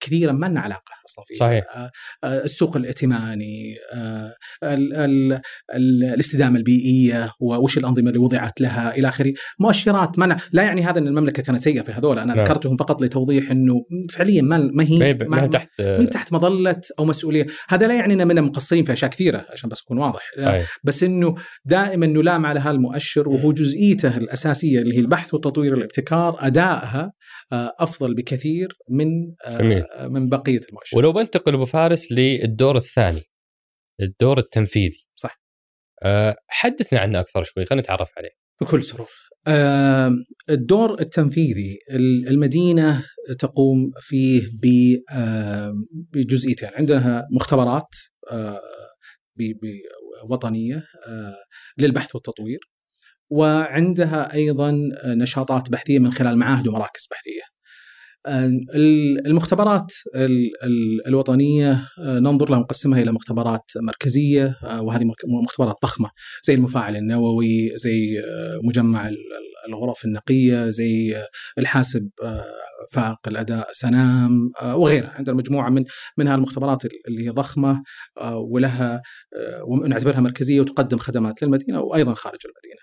[0.00, 0.95] كثيرة ما لنا علاقة.
[1.08, 1.64] أصلا صحيح.
[1.76, 1.90] آه،
[2.24, 5.40] آه، السوق الائتماني آه، ال- ال-
[5.74, 10.98] ال- الاستدامة البيئية وش الأنظمة اللي وضعت لها إلى آخره مؤشرات منع لا يعني هذا
[10.98, 12.44] إن المملكة كانت سيئة في هذول أنا نعم.
[12.44, 13.74] ذكرتهم فقط لتوضيح إنه
[14.12, 17.86] فعليا ما ما هي ما هي- ما تحت ما هي تحت مظلة أو مسؤولية هذا
[17.86, 20.78] لا يعني اننا من مقصرين في أشياء كثيرة عشان بس أكون واضح صحيح.
[20.84, 27.12] بس إنه دائما نلام على هالمؤشر وهو جزئيته الأساسية اللي هي البحث والتطوير والابتكار ادائها
[27.52, 29.06] أفضل بكثير من
[29.58, 29.84] جميل.
[30.00, 33.22] من بقية المؤشر ولو بنتقل أبو فارس للدور الثاني
[34.00, 35.06] الدور التنفيذي.
[35.14, 35.40] صح.
[36.02, 38.30] أه حدثنا عنه أكثر شوي خلينا نتعرف عليه.
[38.60, 39.08] بكل سرور.
[39.48, 40.10] آه،
[40.50, 43.04] الدور التنفيذي ال- المدينة
[43.38, 44.42] تقوم فيه
[46.12, 46.68] بجزئيتين.
[46.74, 47.88] عندها مختبرات
[48.32, 48.60] آه،
[50.30, 51.36] وطنية آه،
[51.78, 52.58] للبحث والتطوير
[53.30, 54.72] وعندها أيضا
[55.04, 57.55] نشاطات بحثية من خلال معاهد ومراكز بحثية.
[58.26, 65.04] آه، ال- المختبرات ال- ال- الوطنية آه، ننظر لها نقسمها إلى مختبرات مركزية آه، وهذه
[65.42, 66.10] مختبرات ضخمة
[66.44, 68.22] زي المفاعل النووي زي
[68.64, 71.16] مجمع ال- ال- الغرف النقية زي
[71.58, 72.08] الحاسب
[72.92, 75.84] فائق الأداء سنام وغيرها عندنا مجموعة من
[76.18, 77.82] من هالمختبرات اللي هي ضخمة
[78.18, 79.02] آه، ولها
[79.68, 82.80] ونعتبرها مركزية وتقدم خدمات للمدينة وأيضا خارج المدينة.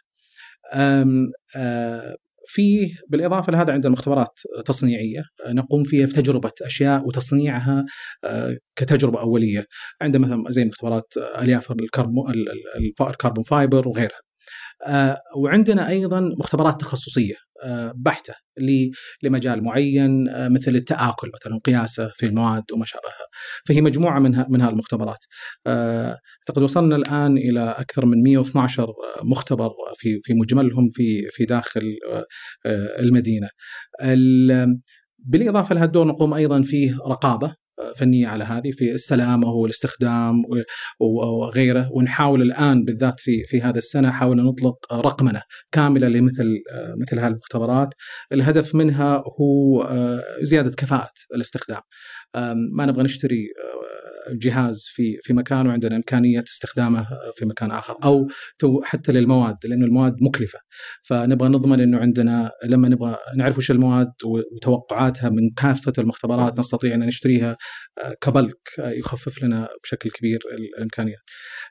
[2.44, 7.86] أم، آه، في بالإضافة لهذا عندنا مختبرات تصنيعية نقوم فيها في تجربة أشياء وتصنيعها
[8.24, 9.66] آه، كتجربة أولية.
[10.02, 12.34] عندنا مثلا زي مختبرات آه، الياف الكربون
[13.02, 14.20] ال carbon fiber وغيرها.
[15.38, 18.34] وعندنا أيضا مختبرات تخصصية آه، بحتة
[19.24, 23.28] لمجال معين آه، مثل التآكل مثلا قياسة في المواد وما شابهها.
[23.65, 25.26] فهي مجموعة منها من المختبرات
[25.67, 28.93] أعتقد وصلنا الآن إلى أكثر من 112
[29.24, 31.98] مختبر في في مجملهم في في داخل
[33.00, 33.50] المدينة.
[35.19, 37.56] بالإضافة لهذا الدور نقوم أيضا فيه رقابة.
[37.96, 40.42] فنيه على هذه في السلامة والاستخدام
[41.00, 41.90] وغيره.
[41.92, 46.48] ونحاول الآن بالذات في في هذا السنة حاول نطلق رقمنه كاملة لمثل
[47.02, 47.94] مثل هذه المختبرات.
[48.32, 51.82] الهدف منها هو آه، زيادة كفاءة الاستخدام.
[52.76, 53.48] ما نبغى نشتري
[54.32, 58.28] جهاز في في مكان وعندنا إمكانية استخدامه في مكان آخر أو
[58.84, 60.60] حتى للمواد لأنه المواد مكلفة
[61.04, 67.00] فنبغى نضمن إنه عندنا لما نبغى نعرف وش المواد وتوقعاتها من كافة المختبرات نستطيع إن
[67.00, 67.58] نشتريها
[68.04, 70.39] آه، كبلك آه، يخفف لنا بشكل كبير
[70.78, 71.22] الإمكانيات.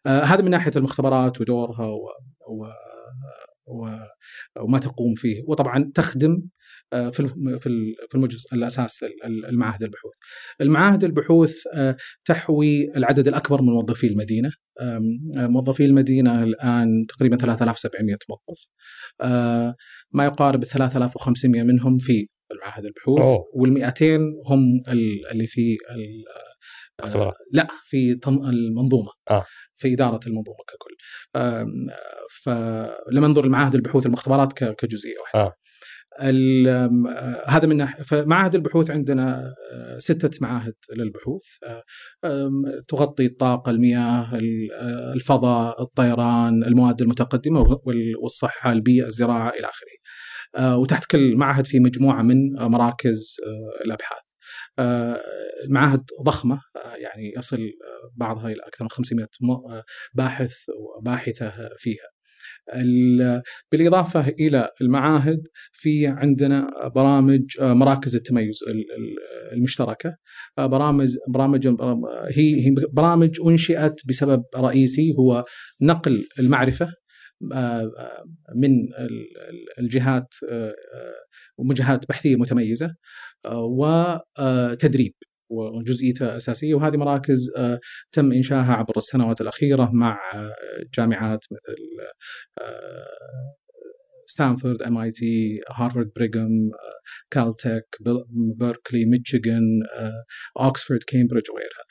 [0.06, 2.08] آه، هذا من ناحية المختبرات ودورها و,
[2.48, 2.66] و
[4.56, 6.40] وما تقوم فيه وطبعا تخدم آه،
[6.92, 7.26] في
[8.08, 10.12] في المجلس الأساس المعاهد البحوث.
[10.60, 14.52] المعاهد البحوث آه، تحوي العدد الأكبر من موظفي المدينة.
[14.80, 14.98] آه،
[15.36, 18.66] موظفي المدينة الآن تقريبا 3700 موظف.
[20.12, 24.82] ما يقارب 3500 منهم في المعاهد البحوث وال 200 هم
[25.32, 25.76] اللي في
[27.00, 29.44] اختبارات لا في المنظومة آه.
[29.76, 30.96] في إدارة المنظومة ككل
[32.42, 35.54] فلما ننظر لمعاهد البحوث المختبرات كجزئية واحدة آه.
[37.46, 41.42] هذا من ناحيه فمعاهد البحوث عندنا آه، ستة معاهد للبحوث
[42.24, 42.50] آه،
[42.88, 47.80] تغطي الطاقة، المياه، آه، الفضاء، الطيران، المواد المتقدمة
[48.22, 50.02] والصحة، البيئة، الزراعة إلى آخره.
[50.76, 53.36] وتحت كل معهد في مجموعة من مراكز
[53.84, 54.22] الأبحاث.
[55.68, 56.60] معاهد ضخمة
[56.96, 57.70] يعني يصل
[58.16, 59.28] بعضها إلى أكثر من 500
[60.14, 60.52] باحث
[60.98, 62.11] وباحثة فيها.
[63.72, 68.58] بالإضافة إلى المعاهد في عندنا برامج آه، مراكز التميز
[69.52, 70.16] المشتركة.
[70.58, 71.66] آه، برامج برامج
[72.28, 75.44] هي هي برامج أنشئت بسبب رئيسي هو
[75.80, 76.92] نقل المعرفة
[77.54, 77.90] آه،
[78.56, 78.70] من
[79.78, 80.34] الجهات
[81.58, 82.94] وجهات بحثية متميزة
[83.46, 85.12] وتدريب
[85.52, 87.80] وجزئيته أساسية وهذه مراكز آه،
[88.12, 90.54] تم انشائها عبر السنوات الأخيرة مع آه،
[90.94, 91.76] جامعات مثل
[94.26, 96.70] ستانفورد MIT هارفارد بريغم
[97.30, 97.96] كالتك
[98.58, 99.82] بيركلي ميشيغان
[100.60, 101.84] اوكسفورد كامبريدج وغيرها.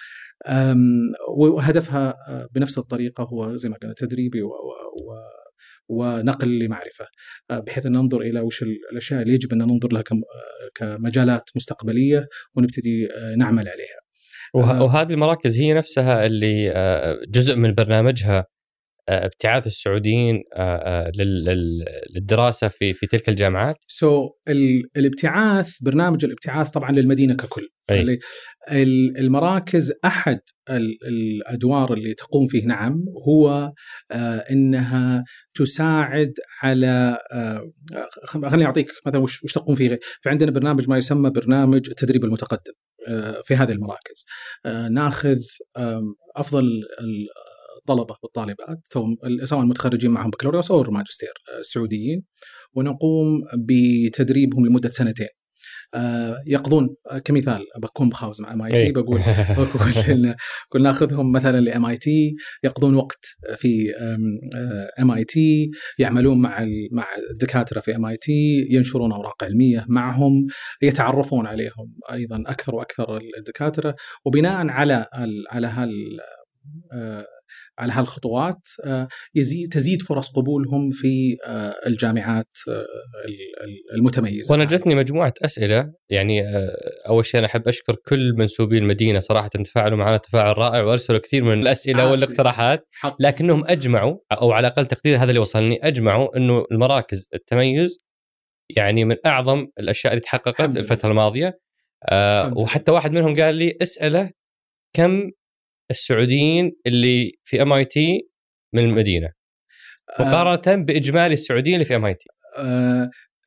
[1.38, 4.50] وهدفها آه، بنفس الطريقة هو زي ما قلنا تدريبي و
[5.90, 7.06] ونقل لمعرفة
[7.52, 10.04] آه، بحيث أن ننظر إلى وش الأشياء اللي يجب أن ننظر لها
[10.76, 14.02] كمجالات مستقبلية ونبتدي آه، نعمل عليها.
[14.54, 18.46] وهذه المراكز هي نفسها اللي آه، جزء من برنامجها
[19.10, 20.44] ابتعاث السعوديين
[22.16, 24.32] للدراسة في في تلك الجامعات؟ سو so,
[24.98, 27.70] الابتعاث برنامج الابتعاث طبعا للمدينة ككل.
[27.90, 28.20] أي.
[28.70, 33.74] المراكز أحد الأدوار اللي تقوم فيه نعم هو
[34.12, 37.70] آه، إنها تساعد على آه،
[38.26, 42.74] خليني أعطيك مثلا وش تقوم فيه فعندنا برنامج ما يسمى برنامج التدريب المتقدم
[43.08, 44.26] آه، في هذه المراكز.
[44.92, 45.38] ناخذ
[46.36, 46.84] أفضل
[47.78, 48.80] الطلبة والطالبات
[49.44, 52.24] سواء المتخرجين معهم بكالوريوس أو الماجستير السعوديين
[52.74, 55.41] ونقوم بتدريبهم لمدة سنتين.
[56.46, 59.20] يقضون آه، كمثال بكون بخاوز مع MIT بقول
[59.58, 60.36] بقول
[60.70, 63.26] كنا ناخذهم مثلا ل MIT يقضون وقت
[63.56, 63.92] في
[65.00, 70.48] MIT يعملون مع مع الدكاترة في MIT ينشرون أوراق علمية معهم
[70.82, 75.06] يتعرفون عليهم أيضا أكثر وأكثر الدكاترة وبناء على
[75.52, 76.20] على هال
[76.94, 77.26] آه،
[77.80, 82.86] على هالخطوات آه، يزيد تزيد فرص قبولهم في آه، الجامعات آه،
[83.98, 84.52] المتميزة.
[84.52, 86.44] وأنا جتني مجموعة أسئلة يعني
[87.08, 91.44] أول شيء أنا أحب أشكر كل منسوبي المدينة صراحة تفاعلوا معنا تفاعل رائع وأرسلوا كثير
[91.44, 92.88] من الأسئلة والاقتراحات
[93.20, 98.00] لكنهم أجمعوا أو على أقل تقدير هذا اللي وصلني أجمعوا إنه المراكز التميز
[98.78, 101.60] يعني من أعظم الأشياء اللي تحققت الفترة الماضية.
[102.10, 104.32] آه وحتى واحد منهم قال لي اسأله
[104.96, 105.32] كم
[105.92, 108.30] السعوديين اللي في ام اي تي
[108.74, 109.32] من المدينة.
[110.20, 112.30] آه، مقارنة بإجمالي السعوديين اللي في ام اي تي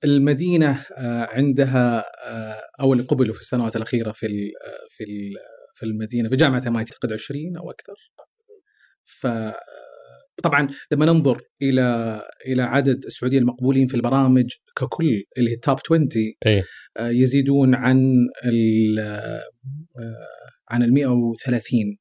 [0.05, 4.51] المدينة آه، عندها آه، أو اللي قبلوا في السنوات الأخيرة في
[4.89, 5.05] في
[5.75, 7.95] في المدينة في جامعة MIT 20 أو أكثر.
[9.05, 9.27] ف
[10.43, 15.79] طبعا لما ننظر إلى إلى عدد السعوديين المقبولين في البرامج ككل اللي هي ال top
[15.85, 16.09] 20
[16.47, 16.65] أيه.
[17.01, 18.99] يزيدون عن ال
[20.71, 21.97] عن ال 130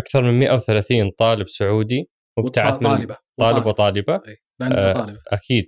[0.00, 4.20] أكثر من 130 طالب سعودي مبتعث طالبه طالب وطالبة.
[4.60, 5.66] لأن آه، أكيد.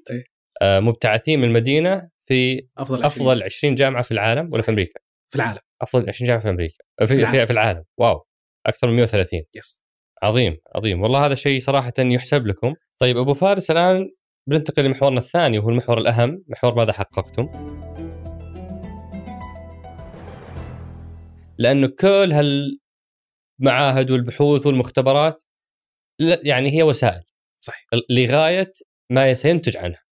[0.63, 5.37] آه مبتعثين من المدينة في أفضل أفضل 20 جامعة في العالم ولا في أمريكا؟ في
[5.37, 5.59] العالم.
[5.83, 6.85] أفضل 20 جامعة في أمريكا.
[7.01, 7.47] في في, العالم.
[7.47, 7.85] في العالم.
[7.99, 8.27] واو.
[8.67, 9.83] أكثر من 130 يس
[10.23, 11.03] عظيم عظيم.
[11.03, 12.75] والله هذا شيء صراحة يحسب لكم.
[13.01, 14.11] طيب أبو فارس الآن
[14.49, 16.45] بننتقل لمحورنا الثاني وهو المحور الأهم.
[16.49, 17.49] محور ماذا حققتم؟
[21.59, 22.33] لأنه كل
[23.63, 25.43] هالمعاهد والبحوث والمختبرات
[26.45, 27.23] يعني هي وسائل.
[27.61, 27.87] صحيح.
[28.11, 28.73] لغاية
[29.11, 30.03] ما سينتج عنها.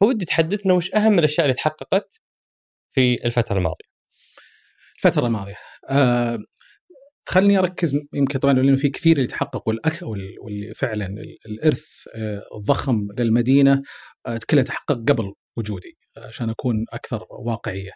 [0.00, 2.20] فودي تحدثنا وش أهم الأشياء اللي تحققت
[2.90, 3.84] في الفترة الماضية؟
[4.96, 5.56] الفترة الماضية.
[5.90, 6.38] آه
[7.28, 11.88] خلني أركز يمكن طبعا لأنه في كثير اللي تحقق والأك وال- واللي فعلا ال- الإرث
[12.16, 13.82] آه، الضخم للمدينة.
[14.26, 17.90] آه، كله تحقق قبل وجودي آه، عشان أكون أكثر واقعية.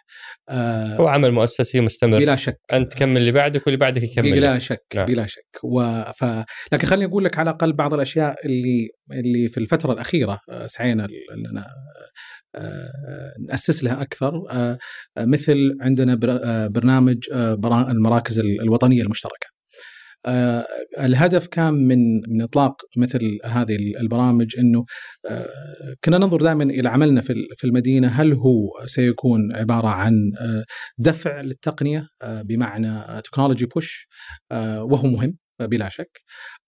[0.49, 4.59] آه، هو عمل مؤسسي مستمر بلا شك أنت تكمل اللي بعدك واللي بعدك يكمل بلا
[4.59, 5.05] شك نعم.
[5.05, 6.23] بلا شك وف...
[6.71, 11.65] لكن خليني أقول لك على الأقل بعض الأشياء اللي اللي في الفترة الأخيرة سعينا اننا
[13.49, 14.31] نأسس لها أكثر
[15.19, 17.17] مثل عندنا بر- برنامج
[17.89, 19.54] المراكز ال- الوطنية المشتركة.
[20.25, 20.65] آه،
[20.99, 24.85] الهدف كان من من إطلاق مثل هذه البرامج إنه
[25.29, 25.47] آه،
[26.03, 28.07] كنا ننظر دائما إلى عملنا في في المدينة.
[28.07, 30.65] هل هو سيكون عبارة عن آه،
[30.97, 34.07] دفع للتقنية آه، بمعنى technology push
[34.51, 36.21] وهو مهم آه، بلا شك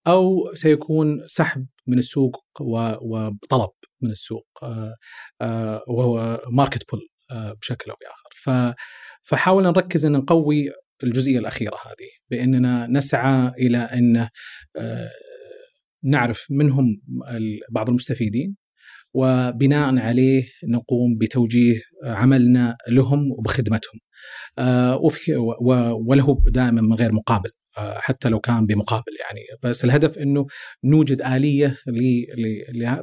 [0.06, 3.70] أو سيكون سحب من السوق وطلب
[4.02, 4.94] من السوق آه،
[5.42, 7.00] آه، وهو market pull
[7.60, 8.74] بشكل أو بآخر.
[9.22, 10.70] فحاولنا نركز إن نقوي
[11.06, 14.16] الجزئية الأخيرة هذه بأننا نسعى إلى أن
[14.76, 15.10] آه،
[16.04, 18.56] نعرف منهم ال- بعض المستفيدين
[19.14, 24.00] وبناء عليه نقوم بتوجيه عملنا لهم وبخدمتهم.
[24.58, 24.98] آه،
[26.08, 27.50] وله دائما من غير مقابل.
[28.00, 30.46] حتى لو كان بمقابل يعني بس الهدف إنه
[30.84, 31.76] نوجد آلية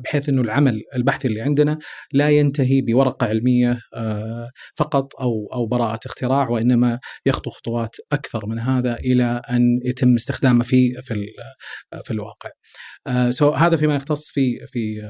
[0.04, 1.78] بحيث إنه العمل البحثي اللي عندنا
[2.14, 8.60] لا ينتهي بورقة علمية آه، فقط أو أو براءة اختراع وإنما يخطو خطوات أكثر من
[8.60, 11.26] هذا إلى أن يتم استخدامه في في
[12.04, 12.50] في الواقع.
[13.08, 15.02] آه، so هذا فيما يختص في في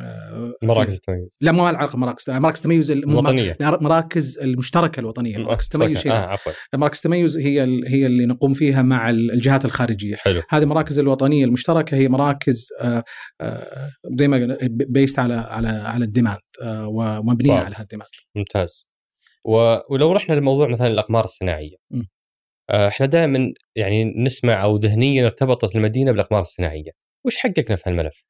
[0.00, 1.28] آه، مراكز التميز.
[1.40, 3.56] لا مو علاقه مراكز مراكز التميز الوطنية.
[3.60, 6.14] مراكز المشتركة الوطنية مراكز التميز آه آه.
[6.26, 6.52] عفوا.
[6.74, 10.16] مراكز التميز هي ال- هي اللي نقوم فيها مع ال- الجهات الخارجية.
[10.16, 10.42] حلو.
[10.50, 13.04] هذه المراكز الوطنية المشتركة هي مراكز آه،
[13.40, 17.64] آه، زي ما based على على على ال demand آه، ومبنيه واو.
[17.64, 18.10] على هالديماند.
[18.36, 18.86] ممتاز.
[19.44, 19.76] و...
[19.90, 21.76] ولو رحنا لموضوع مثلا الأقمار الصناعية.
[21.90, 22.02] م.
[22.70, 26.90] إحنا دائما يعني نسمع أو ذهنيا ارتبطت المدينة بالأقمار الصناعية.
[27.24, 28.24] وش حققنا في هالملف؟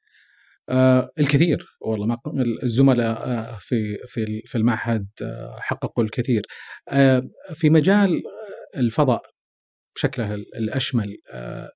[0.68, 2.16] آه الكثير والله ما
[2.62, 6.42] الزملاء آه في في في المعهد آه حققوا الكثير.
[6.88, 7.22] آه
[7.54, 8.22] في مجال
[8.76, 9.22] الفضاء
[9.96, 11.70] بشكله ال- الأشمل آه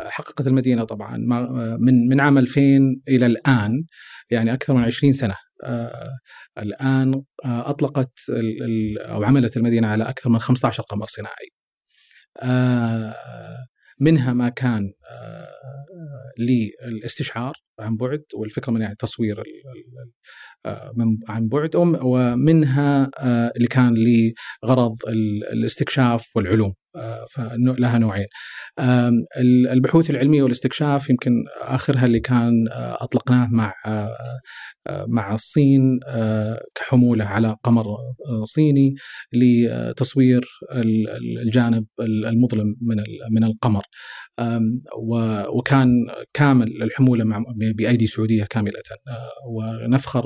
[0.00, 2.60] حققت المدينة طبعا آه، من من عام 2000
[3.08, 3.84] إلى الآن
[4.30, 5.34] يعني أكثر من 20 سنة.
[5.64, 6.10] آه
[6.58, 8.18] الآن آه أطلقت
[9.00, 11.48] أو عملت المدينة على أكثر من 15 قمر صناعي.
[12.42, 13.14] آه
[14.02, 15.48] منها ما كان آه،
[16.38, 19.42] للاستشعار عن بعد والفكرة من يعني تصوير
[20.66, 23.94] آه، من عن بعد وم- ومنها آه، اللي كان
[24.64, 26.74] لغرض ال- الاستكشاف والعلوم.
[27.34, 28.26] فلها نوعين.
[29.72, 34.10] البحوث العلمية والاستكشاف يمكن آخرها اللي كان آه، أطلقناه مع آه،
[34.86, 35.98] آه، مع الصين
[36.74, 37.84] كحمولة على قمر
[38.44, 38.94] صيني
[39.32, 42.96] لتصوير ال- ال- الجانب المظلم من
[43.32, 43.82] من القمر.
[45.56, 45.88] وكان
[46.34, 48.80] كامل الحمولة مع ب- بأيدي سعودية كاملة.
[49.08, 50.22] أه، ونفخر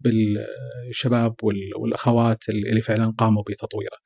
[0.00, 3.96] بالشباب وال- والأخوات اللي فعلا قاموا بتطويره.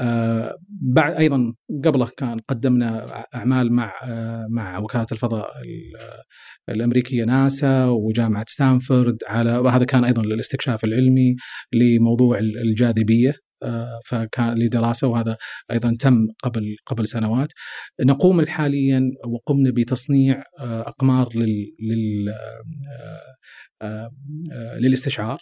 [0.00, 1.54] آه، بعد أيضا
[1.84, 9.58] قبله كان قدمنا أعمال مع آه، مع وكالة الفضاء ال- الأمريكية ناسا وجامعة ستانفورد على
[9.58, 11.36] وهذا كان أيضا للاستكشاف العلمي
[11.74, 13.28] لموضوع ال- الجاذبية.
[13.30, 13.43] آه،
[14.04, 15.36] فكان لدراسة وهذا
[15.70, 17.48] أيضا تم قبل قبل سنوات.
[18.00, 22.28] نقوم حاليا وقمنا بتصنيع آه، أقمار لل, لل
[23.82, 24.10] آه،
[24.52, 25.38] آه، للاستشعار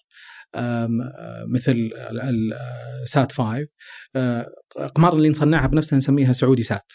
[1.46, 1.90] مثل
[3.04, 3.66] سات 5
[4.16, 6.92] آه، أقمار اللي نصنعها بنفسنا نسميها سعودي سات.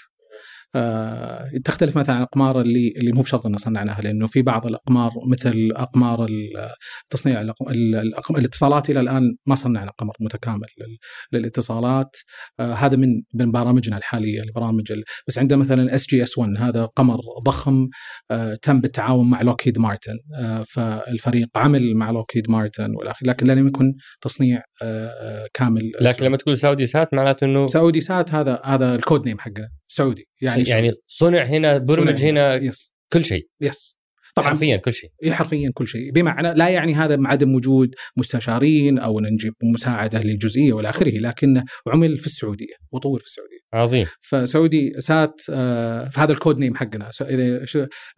[1.63, 5.71] تختلف مثلا عن الاقمار اللي اللي مو بشرط ان صنعناها لأنه في بعض الأقمار مثل
[5.75, 6.69] أقمار ال-
[7.10, 10.97] تصنيع الأق- ال- الأق- الاتصالات إلى الآن ما صنعنا قمر متكامل لل-
[11.39, 12.15] للاتصالات.
[12.60, 17.17] آه، هذا من من برامجنا الحالية البرامج ال- بس عندنا مثلا SGS 1 هذا قمر
[17.45, 17.88] ضخم
[18.32, 23.67] آه، تم بالتعاون مع لوكهيد مارتن آه، فالفريق عمل مع لوكهيد مارتن والآخر لكن لم
[23.67, 25.91] يكن تصنيع آه، آه، كامل.
[26.01, 29.69] لكن لما تقول سعودي سات معناته إنه سعودي سات هذا هذا ال code name حقه.
[29.88, 32.23] سعودي يعني يعني صنع هنا برمج.
[32.23, 33.47] هنا yes كل شيء.
[33.62, 33.97] yes
[34.38, 35.10] طبعا حرفيا كل شيء.
[35.23, 36.12] إيه حرفيا كل شيء.
[36.12, 42.17] بمعنى لا يعني هذا عدم وجود مستشارين أو نجيب مساعدة للجزئية والى آخره لكنه عمل
[42.17, 43.58] في السعودية وطور في السعودية.
[43.73, 44.06] عظيم.
[44.21, 47.10] فسعودي سات آه، في هذا ال code name حقنا.
[47.21, 47.65] إذا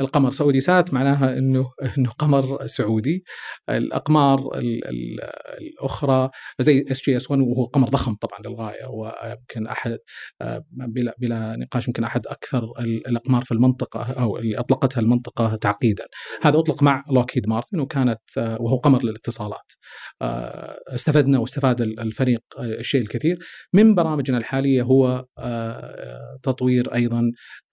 [0.02, 1.66] القمر سعودي سات معناها إنه
[1.98, 3.24] إنه قمر سعودي.
[3.70, 5.30] الأقمار ال- ال-
[5.62, 6.30] الأخرى
[6.60, 9.98] زي SGS 1 وهو قمر ضخم طبعا للغاية ويمكن أحد
[10.42, 15.56] آه، بلا بلا نقاش يمكن أحد أكثر ال- الأقمار في المنطقة أو اللي أطلقتها المنطقة
[15.56, 16.06] تعقيدا.
[16.42, 19.72] هذا أطلق مع لوكهيد مارتن وكانت آه، وهو قمر للاتصالات.
[20.22, 23.38] آه، استفدنا واستفاد ال- الفريق آه، الشيء الكثير.
[23.74, 25.26] من برامجنا الحالية هو
[26.44, 27.69] تطوير أيضا آه،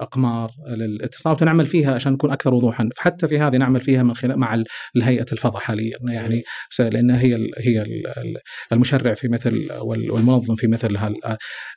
[0.00, 2.88] أقمار للاتصالات ونعمل فيها عشان نكون أكثر وضوحا.
[2.98, 4.64] حتى في هذه نعمل فيها من خلال مع ال-
[4.96, 5.98] الهيئة الفضاء حاليا.
[6.08, 8.36] يعني س- لأن هي ال- هي ال- ال-
[8.72, 11.14] المشرع في مثل وال- والمنظم في مثل هال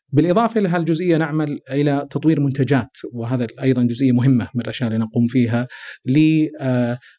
[0.10, 5.28] بالإضافة إلى هالجزئيه نعمل إلى تطوير منتجات وهذا أيضا جزئية مهمة من الأشياء اللي نقوم
[5.28, 5.67] فيها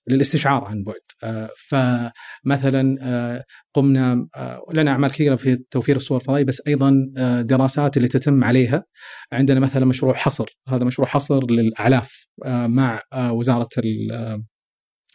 [0.08, 1.48] للاستشعار عن بعد.
[1.68, 4.26] فمثلا قمنا
[4.74, 6.94] لنا أعمال كثيرة في توفير الصور الفضائية بس أيضا
[7.42, 8.84] دراسات اللي تتم عليها.
[9.32, 13.68] عندنا مثلا مشروع حصر هذا مشروع حصر للأعلاف آه، مع آه، وزارة
[14.12, 14.42] آه،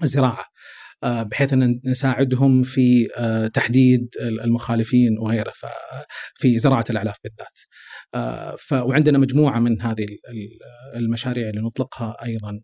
[0.03, 0.45] الزراعة
[1.03, 3.07] بحيث أن نساعدهم في
[3.53, 5.53] تحديد المخالفين وغيره
[6.35, 7.59] في زراعة الأعلاف بالذات.
[8.89, 10.59] وعندنا مجموعة من هذه ال- ال-
[10.95, 12.61] المشاريع اللي نطلقها أيضا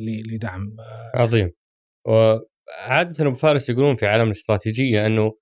[0.00, 0.60] لدعم
[1.14, 1.50] عظيم
[2.06, 5.32] وعادة أبو فارس يقولون في عالم الاستراتيجية أنه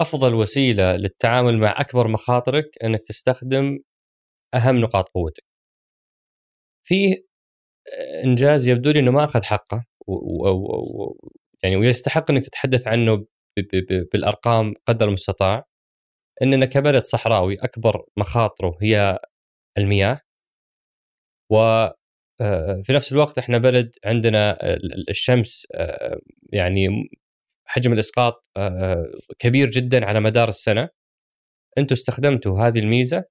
[0.00, 3.78] أفضل وسيلة للتعامل مع أكبر مخاطرك أنك تستخدم
[4.54, 5.44] أهم نقاط قوتك.
[6.86, 7.14] فيه
[8.24, 11.16] إنجاز يبدو لي إنه ما أخذ حقه و و و
[11.64, 13.26] يعني ويستحق إنك تتحدث عنه ب
[13.74, 15.64] ب بالأرقام قدر المستطاع.
[16.42, 19.18] إننا كبلد صحراوي أكبر مخاطره هي
[19.78, 20.20] المياه.
[21.50, 21.56] و
[22.40, 26.18] آه، في نفس الوقت إحنا بلد عندنا ال- ال- الشمس آه،
[26.52, 26.88] يعني
[27.66, 29.04] حجم الإسقاط آه،
[29.38, 30.88] كبير جدا على مدار السنة.
[31.78, 33.24] أنتم استخدمتوا هذه الميزة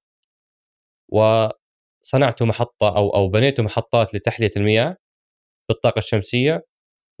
[1.08, 4.96] وصنعتوا محطة أو أو بنيتوا محطات لتحلية المياه
[5.68, 6.66] بالطاقة الشمسية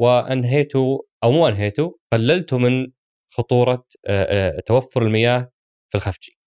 [0.00, 2.86] وأنهيتوا أو مو أنهيتوا قللتوا من
[3.32, 3.84] خطورة
[4.66, 5.50] توفر المياه
[5.90, 6.38] في الخفجي.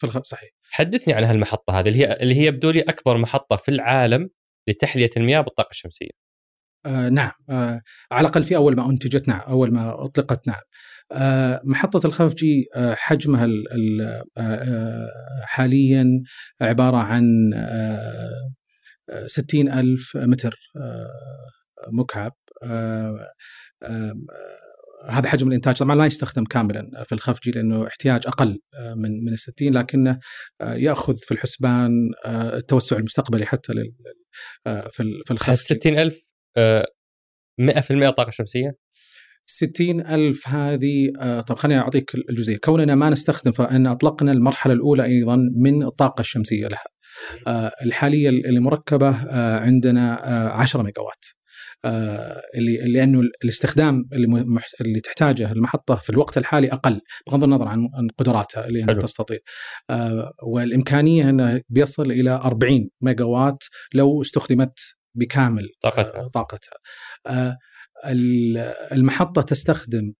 [0.00, 0.18] في الخ...
[0.24, 0.50] صحيح.
[0.70, 4.30] حدثني عن هالمحطة هذه اللي هي اللي هي يبدو لي أكبر محطة في العالم
[4.68, 6.10] لتحلية المياه بالطاقة الشمسية.
[6.86, 7.30] آه نعم.
[7.50, 10.60] آه على الأقل في أول ما أنتجت نعم أول ما أطلقت نعم.
[11.12, 14.00] آه محطة الخفجي آه حجمها ال ال
[14.38, 15.08] آه آه
[15.44, 16.22] حاليا
[16.60, 18.52] عبارة عن آه
[19.26, 21.10] ستين ألف متر آه
[21.92, 22.32] مكعب.
[22.62, 23.26] آه
[23.82, 24.14] آه
[25.08, 25.78] هذا حجم الإنتاج.
[25.78, 28.60] طبعا لا يستخدم كاملا في الخفجي لأنه احتياج أقل
[28.96, 30.18] من من ال 60 لكنه
[30.62, 33.92] يأخذ في الحسبان التوسع المستقبلي حتى لل
[34.92, 38.70] في الخفجي 60000 100% طاقة شمسية؟
[39.46, 41.12] 60 ألف هذه
[41.46, 42.56] طب خليني أعطيك الجزئية.
[42.56, 46.84] كوننا ما نستخدم فإن أطلقنا المرحلة الأولى أيضا من الطاقة الشمسية لها.
[47.84, 49.16] الحالية اللي مركبة
[49.56, 50.14] عندنا
[50.52, 51.24] 10 ميجا وات
[52.54, 54.44] اللي لأنه الاستخدام اللي.
[54.80, 57.88] اللي تحتاجه المحطة في الوقت الحالي أقل بغض النظر عن
[58.18, 59.38] قدراتها اللي انها تستطيع.
[59.90, 63.62] آه والإمكانية أنه بيصل إلى 40 ميجا وات
[63.94, 64.78] لو استخدمت
[65.14, 66.20] بكامل طاقتها.
[66.20, 66.74] آه طاقتها.
[67.26, 67.56] آه
[68.92, 70.12] المحطة تستخدم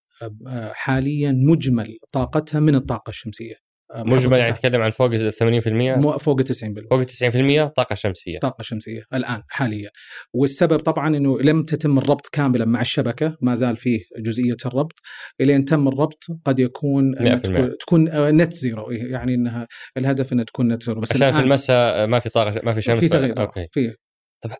[0.71, 3.55] حاليا مجمل طاقتها من الطاقة الشمسية
[3.95, 8.39] مجمل يعني تتكلم عن فوق 80% فوق 90% فوق 90% طاقة شمسية.
[8.39, 9.89] طاقة شمسية الآن حاليا.
[10.33, 14.99] والسبب طبعا إنه لم تتم الربط كاملا مع الشبكة ما زال فيه جزئية الربط.
[15.41, 18.09] إلين تم الربط قد يكون تكون, تكون
[18.41, 21.01] net zero يعني إنها الهدف إنها تكون net zero.
[21.01, 22.99] بس عشان في المساء ما في طاقة ما في شمس.
[22.99, 23.67] في تغيير okay.
[23.71, 23.95] في
[24.43, 24.51] طب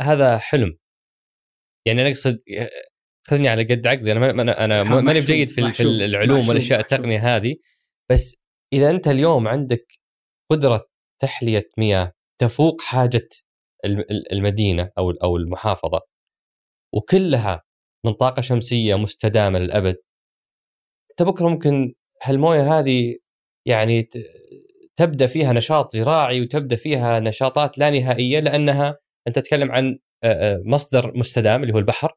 [0.00, 0.78] هذا حلم.
[1.86, 2.38] يعني أنا أقصد
[3.26, 7.56] خذني على قد عقلي أنا أنا أنا ماني بجيد في, في العلوم والأشياء التقنية هذه
[8.10, 8.36] بس
[8.72, 9.92] إذا أنت اليوم عندك
[10.50, 10.88] قدرة
[11.22, 13.28] تحلية مياه تفوق حاجة
[14.32, 16.00] المدينة أو أو المحافظة
[16.94, 17.62] وكلها
[18.06, 19.96] من طاقة شمسية مستدامة للأبد
[21.10, 23.16] انت بكره ممكن هالموية هذه
[23.66, 24.08] يعني
[24.96, 29.98] تبدأ فيها نشاط زراعي وتبدأ فيها نشاطات لا نهائية لأنها أنت تتكلم عن
[30.64, 32.12] مصدر مستدام اللي هو البحر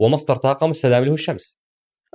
[0.00, 1.58] ومصدر طاقة مستدام اللي هو الشمس.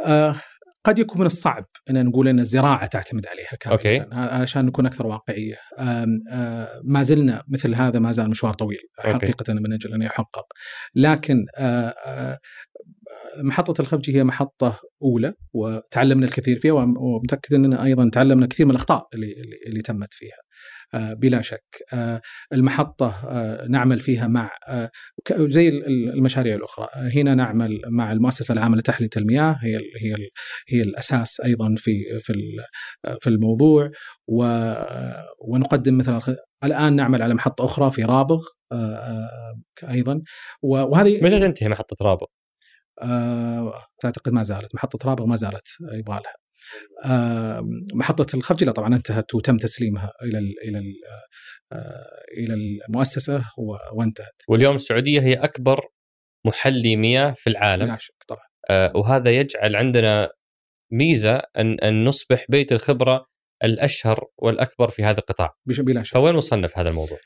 [0.05, 0.35] آه
[0.83, 4.05] قد يكون من الصعب إن نقول إن الزراعة تعتمد عليها كاملة okay.
[4.13, 5.55] عشان نكون أكثر واقعية
[6.83, 9.13] ما زلنا مثل هذا ما زال مشوار طويل okay.
[9.13, 10.45] حقيقة من أجل أن يحقق
[10.95, 11.45] لكن
[13.37, 19.07] محطة الخفجي هي محطة أولى وتعلمنا الكثير فيها ومتأكد أننا أيضا تعلمنا كثير من الأخطاء
[19.13, 19.35] اللي,
[19.67, 20.37] اللي تمت فيها
[20.93, 22.21] آه، بلا شك آه،
[22.53, 23.15] المحطة
[23.69, 24.51] نعمل فيها مع
[25.31, 25.69] زي
[26.15, 30.15] المشاريع الأخرى هنا نعمل مع المؤسسة العامة لتحلية المياه هي هي
[30.69, 32.33] هي الأساس أيضا في في
[33.19, 33.91] في الموضوع
[35.47, 36.21] ونقدم مثلا
[36.63, 38.43] الآن نعمل على محطة أخرى في رابغ
[39.89, 40.21] أيضا
[40.61, 42.25] وهذه متى تنتهي محطة رابغ؟
[43.01, 44.75] آه، اعتقد ما زالت.
[44.75, 46.35] محطة رابغ ما زالت يبغى لها.
[47.05, 47.61] آه،
[47.93, 50.93] محطة الخفجي لا طبعا انتهت وتم تسليمها إلى ال إلى ال
[51.73, 52.05] آه،
[52.37, 52.53] إلى
[52.89, 53.43] المؤسسة
[53.93, 54.43] وانتهت.
[54.49, 55.81] واليوم السعودية هي أكبر
[56.45, 57.85] محلي مياه في العالم.
[57.85, 58.91] لا شك طبعا.
[58.95, 60.29] وهذا يجعل عندنا
[60.91, 63.25] ميزة أن أن نصبح بيت الخبرة
[63.63, 65.49] الأشهر والأكبر في هذا القطاع.
[65.65, 66.13] بلا شك.
[66.13, 67.17] فوين وصلنا في هذا الموضوع؟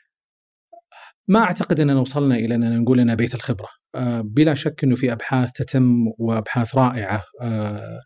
[1.28, 3.68] ما أعتقد أننا وصلنا إلى أننا نقول اننا بيت الخبرة.
[3.68, 3.83] آه،
[4.24, 7.24] بلا شك إنه في أبحاث تتم وأبحاث رائعة.
[7.42, 8.00] آه،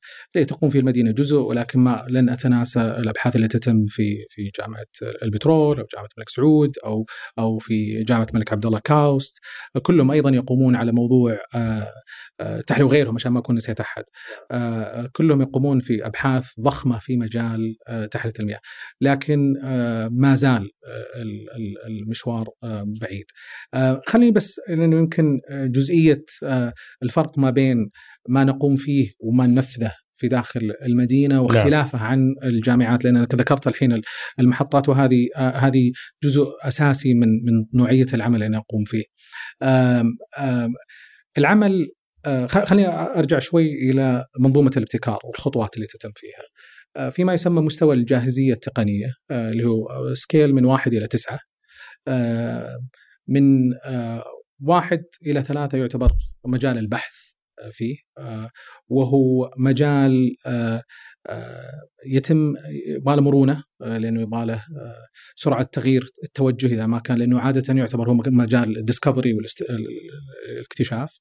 [0.48, 4.86] تقوم في المدينة جزء ولكن ما لن أتناسى الأبحاث اللي تتم في في جامعة
[5.22, 7.06] البترول أو جامعة الملك سعود أو
[7.38, 9.38] أو في جامعة الملك عبد الله كاوست.
[9.82, 11.88] كلهم أيضا يقومون على موضوع آه،
[12.66, 14.04] تحليل وغيرهم عشان ما أكون نسيت أحد.
[15.12, 17.76] كلهم يقومون في أبحاث ضخمة في مجال
[18.10, 18.60] تحليه المياه
[19.00, 19.52] لكن
[20.10, 20.70] ما زال
[21.86, 22.48] المشوار
[23.00, 23.24] بعيد.
[24.06, 25.40] خليني بس يمكن
[25.78, 26.72] جزئية آه،
[27.02, 27.90] الفرق ما بين
[28.28, 31.44] ما نقوم فيه وما ننفذه في داخل المدينة نعم.
[31.44, 34.00] واختلافه عن الجامعات لأن ذكرت الحين
[34.40, 39.04] المحطات وهذه آه، هذه جزء أساسي من من نوعية العمل اللي نقوم فيه.
[41.38, 41.88] العمل
[42.26, 47.10] آه، خليني أرجع شوي إلى منظومة الابتكار والخطوات اللي تتم فيها.
[47.10, 51.38] فيما يسمى مستوى الجاهزية التقنية اللي هو سكيل من واحد إلى تسعة.
[53.28, 53.72] من
[54.60, 56.12] واحد إلى ثلاثة يعتبر
[56.44, 57.28] مجال البحث
[57.62, 58.50] آه، فيه آه،
[58.88, 60.82] وهو مجال آه،
[62.06, 62.54] يتم
[62.86, 64.64] يبغى مرونة لأنه يبغى له
[65.34, 71.18] سرعة تغيير التوجه إذا ما كان لأنه عادة يعتبر هو مجال الديسكفري والاكتشاف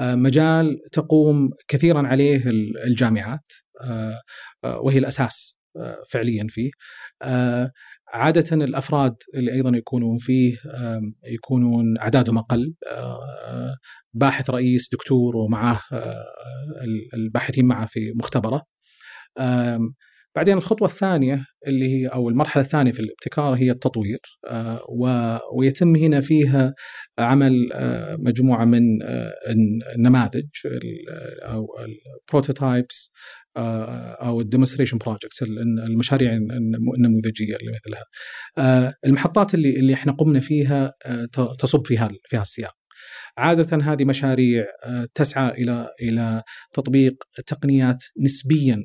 [0.00, 2.42] مجال تقوم كثيرا عليه
[2.86, 3.52] الجامعات
[4.64, 5.56] وهي الأساس
[6.10, 6.70] فعليا فيه.
[8.14, 10.56] عادة الأفراد اللي أيضا يكونون فيه
[11.34, 12.74] يكونون أعدادهم أقل
[14.14, 15.80] باحث رئيس دكتور ومعه
[17.14, 18.62] الباحثين معه في مختبره.
[20.36, 24.20] بعدين الخطوة الثانية اللي هي أو المرحلة الثانية في الابتكار هي التطوير
[25.56, 26.74] ويتم هنا فيها
[27.18, 27.52] عمل
[28.18, 28.82] مجموعة من
[29.96, 30.46] النماذج
[31.42, 35.42] أو ال prototypes آه، أو ال demonstration projects
[35.86, 38.04] المشاريع النموذجيه اللي مثلها.
[38.58, 41.24] آه، المحطات اللي اللي إحنا قمنا فيها آه،
[41.58, 41.96] تصب في
[42.28, 42.74] في هالسياق.
[43.38, 44.66] عادة هذه مشاريع
[45.14, 46.42] تسعى إلى إلى
[46.72, 47.14] تطبيق
[47.46, 48.84] تقنيات نسبيا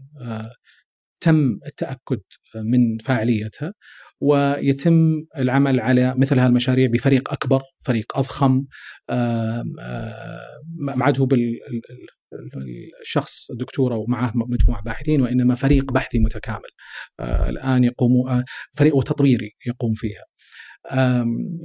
[1.22, 2.22] تم التأكد
[2.56, 3.74] من فاعليتها
[4.22, 8.66] ويتم العمل على مثل هالمشاريع بفريق أكبر فريق أضخم
[10.96, 11.28] معده
[13.02, 16.70] الشخص دكتورة ومعه مجموعة باحثين وإنما فريق بحثي متكامل.
[17.20, 20.24] آه الآن يقوم آه فريق وتطويري يقوم فيها.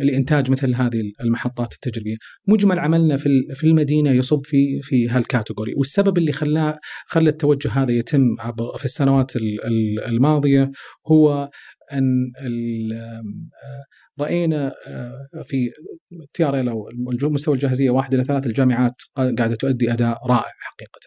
[0.01, 2.17] لإنتاج مثل هذه المحطات التجريبية،
[2.49, 7.71] مجمل عملنا في في المدينة يصب في في هال category، والسبب اللي خلاه خلى التوجه
[7.71, 9.33] هذا يتم عبر في السنوات
[10.07, 10.71] الماضية
[11.07, 11.51] هو
[11.93, 12.33] أن
[14.21, 15.71] رأينا آه، في
[16.33, 16.89] TRL أو
[17.23, 21.01] مستوى الجاهزية واحد إلى ثلاث الجامعات قاعدة تؤدي أداء رائع حقيقه.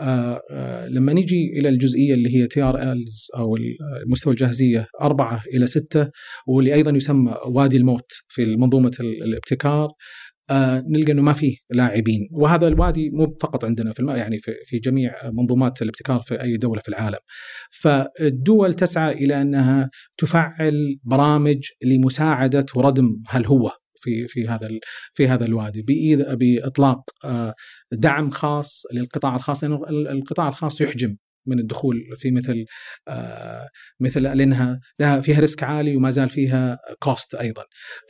[0.00, 3.56] آه، آه، لما نجي إلى الجزئية اللي هي TRLs أو
[4.06, 6.10] مستوى الجاهزية أربعة إلى ستة
[6.46, 9.88] واللي أيضا يسمى وادي الموت في منظومة الابتكار
[10.50, 12.28] آه نلقى إنه ما فيه لاعبين.
[12.32, 16.80] وهذا الوادي مو فقط عندنا في يعني في, في جميع منظومات الابتكار في أي دولة
[16.80, 17.18] في العالم.
[17.70, 23.70] فالدول تسعى إلى أنها تفعل برامج لمساعدة وردم هل هو
[24.04, 24.68] في في هذا
[25.14, 25.82] في هذا الوادي.
[26.36, 27.54] بإطلاق آه،
[27.92, 31.16] دعم خاص للقطاع الخاص لأنه القطاع الخاص يحجم.
[31.46, 32.64] من الدخول في مثل
[33.08, 33.68] آه
[34.00, 37.64] مثل لأنها لها فيها risk عالي وما زال فيها cost أيضا.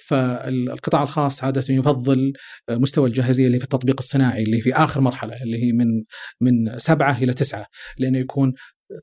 [0.07, 2.32] فالقطاع الخاص عادة يفضل
[2.68, 5.87] آه، مستوى الجاهزية اللي في التطبيق الصناعي اللي في آخر مرحلة اللي هي من
[6.41, 7.66] من سبعة إلى تسعة
[7.99, 8.53] لأنه يكون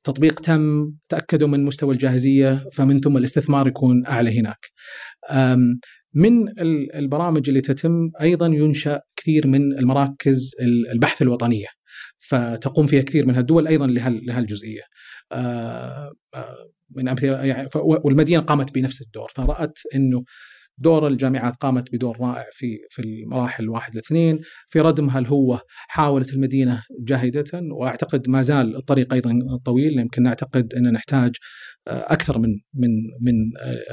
[0.04, 4.66] تطبيق تم تأكدوا من مستوى الجاهزية فمن ثم الاستثمار يكون أعلى هناك.
[6.14, 6.60] من
[6.96, 10.56] البرامج اللي تتم أيضا ينشأ كثير من المراكز
[10.94, 11.68] البحث الوطنية
[12.22, 14.82] فتقوم فيها كثير من الدول أيضا لهالجزئية.
[15.32, 20.24] آه، آه، من أمثلة يعني والمدينة قامت بنفس الدور فرأت إنه
[20.82, 26.84] دور الجامعات قامت بدور رائع في في المراحل واحد لاثنين في ردمها الهوة حاولت المدينة
[27.00, 31.32] جاهدة وأعتقد ما زال الطريق أيضا طويل يمكن نعتقد أن نحتاج
[31.88, 32.90] أكثر من من
[33.22, 33.34] من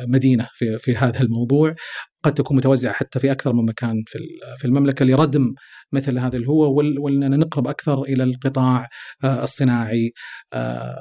[0.08, 1.74] مدينة في في هذا الموضوع.
[2.22, 4.18] قد تكون متوزعة حتى في أكثر من مكان في
[4.58, 5.54] في المملكة لردم
[5.92, 6.68] مثل هذا الهوة
[7.00, 8.88] وأننا نقرب أكثر إلى القطاع
[9.24, 10.12] الصناعي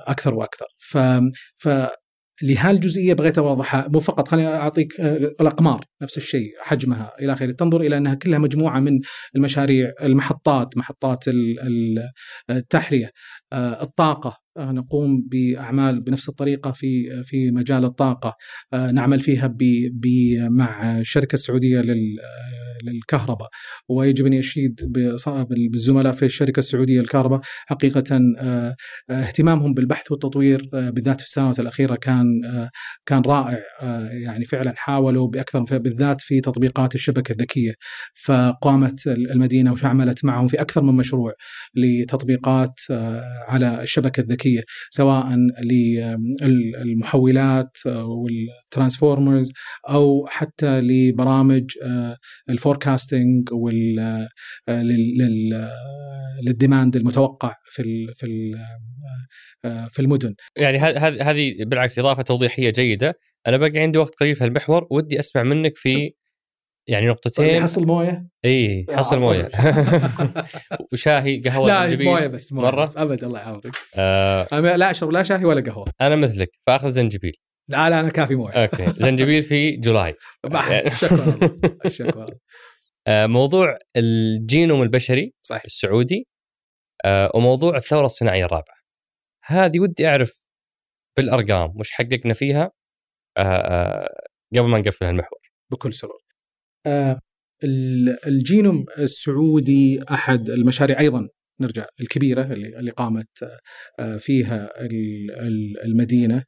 [0.07, 0.65] أكثر وأكثر.
[0.79, 0.97] ف
[1.57, 1.69] ف
[2.43, 3.87] لهالجزئيه بغيت أوضحها.
[3.93, 7.51] مو فقط خليني أعطيك الأقمار نفس الشيء حجمها إلى آخره.
[7.51, 8.99] تنظر إلى أنها كلها مجموعة من
[9.35, 11.25] المشاريع المحطات محطات
[12.49, 13.11] التحلية
[13.53, 18.35] الطاقة نقوم بأعمال بنفس الطريقة في في مجال الطاقة.
[18.73, 19.55] نعمل فيها
[20.49, 21.83] مع الشركة السعوديه
[22.83, 23.49] للكهرباء.
[23.89, 24.93] ويجب أن اشيد
[25.49, 27.39] بالزملاء في الشركة السعودية للكهرباء.
[27.65, 28.19] حقيقة
[29.09, 32.25] اهتمامهم بالبحث والتطوير بالذات في السنوات الأخيرة كان
[33.05, 33.59] كان رائع.
[34.11, 37.73] يعني فعلا حاولوا بأكثر بالذات في تطبيقات الشبكة الذكية.
[38.23, 41.33] فقامت المدينة وعملت معهم في أكثر من مشروع
[41.75, 42.79] لتطبيقات
[43.47, 44.46] على الشبكة الذكية.
[44.89, 45.35] سواء
[46.83, 49.51] للمحولات وال transformers
[49.89, 51.63] أو حتى لبرامج
[52.49, 54.27] ال forecasting وال
[56.45, 58.55] لل demand المتوقع في في
[59.89, 60.35] في المدن.
[60.57, 63.13] يعني هذه هذه بالعكس إضافة توضيحية جيدة.
[63.47, 66.11] أنا باقي عندي وقت قليل في المحور ودي أسمع منك في
[66.89, 67.61] يعني نقطتين.
[67.61, 69.49] حصل موية؟ إي حصل موية.
[70.93, 72.83] وشاهي قهوة لا زنجبيل موية بس موية مرة.
[72.83, 73.73] بس أبد الله يعافيك.
[73.95, 74.59] آه.
[74.59, 75.85] لا اشرب لا شاي ولا قهوة.
[76.01, 77.33] أنا مثلك فأخذ زنجبيل.
[77.69, 78.53] لا لا أنا كافي موية.
[78.53, 78.85] okay.
[79.03, 80.15] زنجبيل في July.
[81.01, 81.39] شكرا
[81.97, 82.27] شكرا.
[83.09, 85.63] موضوع الجينوم البشري صحيح.
[85.65, 86.27] السعودي
[87.05, 88.77] آه وموضوع الثورة الصناعية الرابعة.
[89.45, 90.45] هذه ودي أعرف
[91.17, 92.71] بالأرقام وش حققنا فيها
[93.37, 94.09] آه آه
[94.55, 95.39] قبل ما نقفل المحور
[95.71, 96.19] بكل سرور.
[96.21, 96.26] آه
[98.27, 101.27] الجينوم السعودي أحد المشاريع أيضا
[101.61, 103.27] نرجع الكبيرة اللي قامت
[104.19, 104.69] فيها
[105.85, 106.43] المدينة.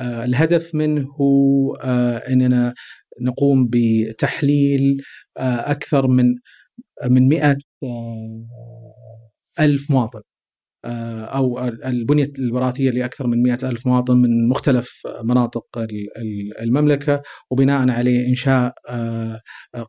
[0.00, 1.74] الهدف منه هو
[2.28, 2.74] إننا
[3.22, 5.02] نقوم بتحليل
[5.38, 6.34] أكثر من
[7.10, 7.56] من 100
[9.60, 10.20] ألف مواطن.
[10.84, 15.86] أو البنية الوراثية لأكثر من مئة ألف مواطن من مختلف مناطق
[16.60, 18.74] المملكة وبناء عليه إنشاء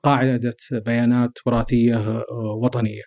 [0.04, 2.24] قاعدة بيانات وراثية
[2.64, 3.02] وطنية.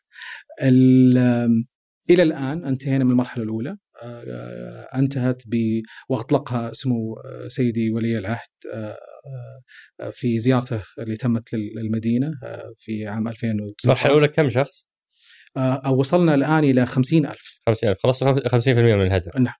[2.11, 3.77] إلى الآن انتهينا من المرحلة الأولى.
[4.95, 5.43] انتهت
[6.09, 7.17] واطلقها سمو
[7.49, 8.49] سيدي ولي العهد
[10.13, 12.31] في زيارته اللي تمت للمدينة
[12.77, 14.89] في عام 2019 المرحلة الأولى كم شخص؟
[15.57, 19.37] أو وصلنا الآن إلى 50000 50000 خلصوا 50% من الهدف.
[19.37, 19.55] نعم.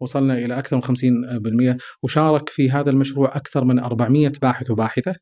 [0.00, 5.14] وصلنا إلى أكثر من 50% وشارك في هذا المشروع أكثر من 400 باحث وباحثة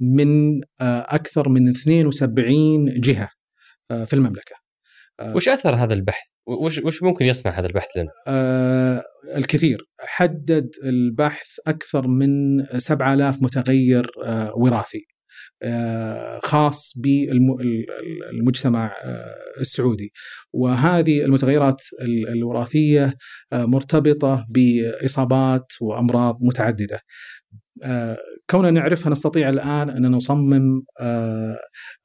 [0.00, 3.28] من أكثر من 72 جهة
[3.88, 4.56] في المملكة.
[5.34, 9.04] وش أثر هذا البحث؟ وش وش ممكن يصنع هذا البحث لنا؟ آه
[9.36, 9.88] الكثير.
[10.00, 15.06] حدد البحث أكثر من 7000 متغير آه وراثي.
[16.42, 18.92] خاص بالمجتمع
[19.60, 20.12] السعودي.
[20.52, 21.80] وهذه المتغيرات
[22.28, 23.14] الوراثية
[23.52, 27.00] مرتبطة بإصابات وأمراض متعددة.
[28.50, 30.82] كوننا نعرفها نستطيع الآن أن نصمم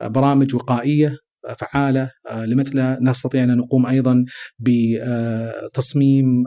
[0.01, 1.17] برامج وقائية
[1.57, 2.11] فعالة
[2.45, 4.25] لمثلها نستطيع أن نقوم أيضا
[4.59, 6.43] بتصميم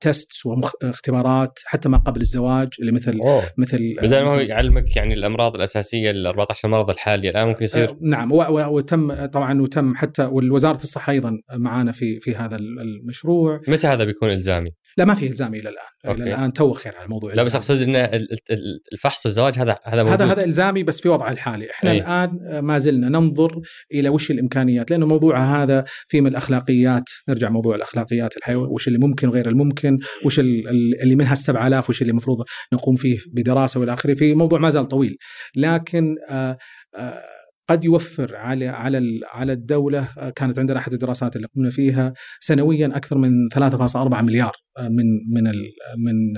[0.00, 3.42] تيست واختبارات حتى ما قبل الزواج اللي مثل أوه.
[3.58, 7.90] مثل بدل ما هو يعلمك يعني الأمراض الأساسية ال 14 مرض الحاليه الآن ممكن يصير
[7.90, 13.86] آه نعم وتم طبعا وتم حتى ووزاره الصحة أيضا معانا في في هذا المشروع متى
[13.86, 16.22] هذا بيكون إلزامي؟ لا ما في الزامي إلى الآن okay.
[16.22, 17.96] إلى الآن تو خير على الموضوع لا بس أقصد إن
[18.92, 20.22] الفحص الزواج هذا هذا موجود.
[20.22, 21.98] هذا هذا إلزامي بس في وضعه الحالي إحنا أي.
[21.98, 23.60] الآن ما زلنا ننظر
[23.94, 28.98] إلى وش الإمكانيات لأنه موضوع هذا في من الأخلاقيات نرجع موضوع الأخلاقيات الحيوة وش اللي
[28.98, 33.92] ممكن وغير الممكن وش اللي منها ال 7000 وش اللي المفروض نقوم فيه بدراسة والى
[33.92, 35.16] آخره في موضوع ما زال طويل
[35.56, 36.58] لكن آآ
[36.96, 37.22] آآ
[37.68, 43.18] قد يوفر على على على الدولة كانت عندنا أحد الدراسات اللي قمنا فيها سنويا أكثر
[43.18, 45.04] من 3.4 مليار من
[45.34, 45.44] من
[45.98, 46.36] من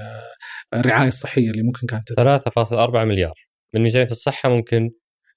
[0.75, 3.33] الرعاية الصحية اللي ممكن كانت 3.4 مليار.
[3.75, 4.91] من ميزانيه الصحة ممكن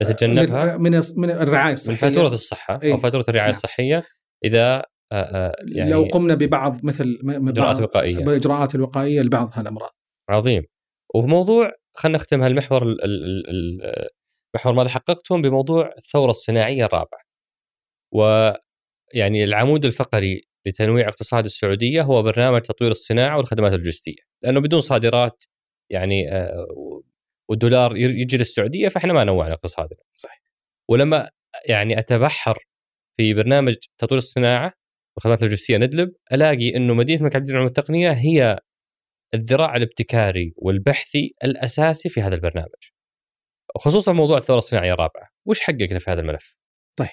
[0.04, 1.92] نتجنبها من من الرعاية الصحية.
[1.92, 3.56] من فاتورة الصحة إيه؟ أو فاتورة الرعاية نعم.
[3.56, 4.04] الصحية
[4.46, 9.92] إذا يعني لو قمنا ببعض مثل اجراءات وقائيه بإجراءات الوقائية لبعض هالأمراض.
[10.30, 10.64] عظيم.
[11.16, 12.84] وموضوع خلينا نختم هالمحور
[14.56, 17.22] المحور ماذا حققتم بموضوع الثورة الصناعية الرابعة
[18.14, 25.44] ويعني العمود الفقري لتنويع اقتصاد السعودية هو برنامج تطوير الصناعة والخدمات اللوجستية لأنه بدون صادرات
[25.90, 26.24] يعني
[27.50, 30.00] والدولار يجي للسعوديه فإحنا ما نوعنا اقتصادنا.
[30.18, 30.42] صحيح.
[30.90, 31.30] ولما
[31.70, 32.66] يعني أتبحر
[33.18, 34.74] في برنامج تطوير الصناعة
[35.18, 38.60] والخدمات اللوجستية ندلب ألاقي إنه مدينة الملك عبد العزيز التقنيه هي
[39.34, 42.90] الذراع الابتكاري والبحثي الأساسي في هذا البرنامج.
[43.78, 46.56] خصوصا موضوع الثورة الصناعية الرابعة، وش حققنا في هذا الملف؟
[46.96, 47.10] طيب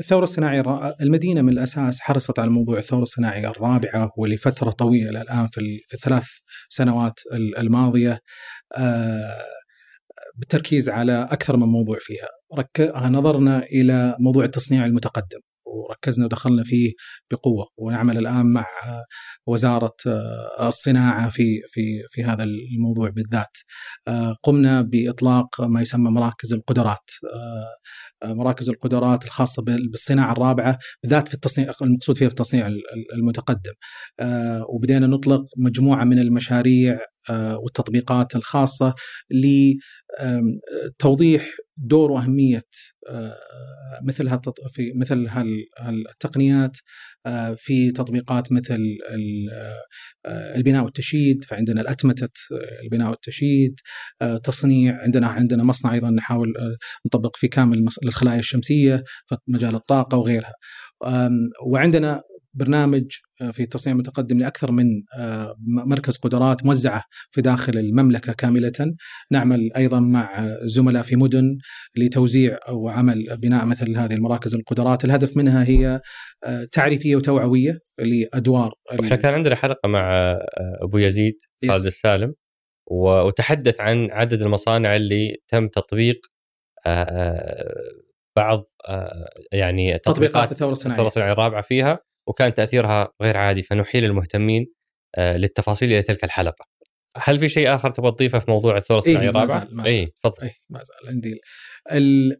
[0.00, 5.80] الثورة الصناعية المدينة من الأساس حرصت على موضوع الثورة الصناعية الرابعة ولفترة طويلة الآن في,
[5.88, 6.26] في الثلاث
[6.68, 7.20] سنوات
[7.58, 8.20] الماضية
[8.76, 9.38] آه،
[10.36, 12.28] بالتركيز على أكثر من موضوع فيها.
[13.08, 15.40] نظرنا إلى موضوع التصنيع المتقدم.
[15.72, 16.92] وركزنا ودخلنا فيه
[17.30, 18.66] بقوة ونعمل الآن مع
[19.46, 19.96] وزارة
[20.60, 23.56] الصناعة في في في هذا الموضوع بالذات.
[24.42, 27.10] قمنا بإطلاق ما يسمى مراكز القدرات.
[28.24, 32.70] مراكز القدرات الخاصة بالصناعة الرابعة بالذات في التصنيع المقصود فيها في التصنيع
[33.14, 33.72] المتقدم.
[34.68, 36.98] وبدينا نطلق مجموعة من المشاريع
[37.30, 38.94] والتطبيقات الخاصة
[40.20, 42.62] لتوضيح دور وأهمية
[44.02, 45.26] مثل في مثل
[45.78, 46.76] هالتقنيات
[47.56, 48.80] في تطبيقات مثل
[50.56, 52.28] البناء والتشييد فعندنا الأتمتة
[52.82, 53.80] البناء والتشييد
[54.44, 56.54] تصنيع عندنا عندنا مصنع أيضا نحاول
[57.06, 60.54] نطبق فيه كامل الخلايا الشمسية في مجال الطاقة وغيرها.
[61.66, 62.22] وعندنا
[62.54, 63.04] برنامج
[63.40, 64.84] آه، في التصنيع المتقدم لأكثر من
[65.18, 65.54] آه،
[65.86, 68.72] مركز قدرات موزعة في داخل المملكة كاملة.
[69.30, 71.58] نعمل أيضا مع زملاء في مدن
[71.96, 75.04] لتوزيع أو عمل بناء مثل هذه المراكز القدرات.
[75.04, 76.00] الهدف منها هي
[76.44, 80.36] آه، تعريفية وتوعوية لأدوار إحنا كان عندنا حلقة مع
[80.82, 81.34] أبو يزيد
[81.68, 82.34] خالد السالم
[82.90, 86.26] وتحدث عن عدد المصانع اللي تم تطبيق
[88.36, 88.64] بعض
[89.52, 90.94] يعني تطبيقات الثورة الصناعية.
[90.94, 91.98] الثورة الصناعية الرابعة فيها.
[92.26, 94.66] وكان تأثيرها غير عادي فنحيل المهتمين
[95.16, 96.64] آه، للتفاصيل إلى تلك الحلقة.
[97.16, 100.42] هل في شيء آخر تبغى تضيفه في موضوع الثورة الصناعية إيه الرابعة؟ اي تفضل.
[100.42, 101.40] اي ما زال عندي
[101.92, 102.36] ال...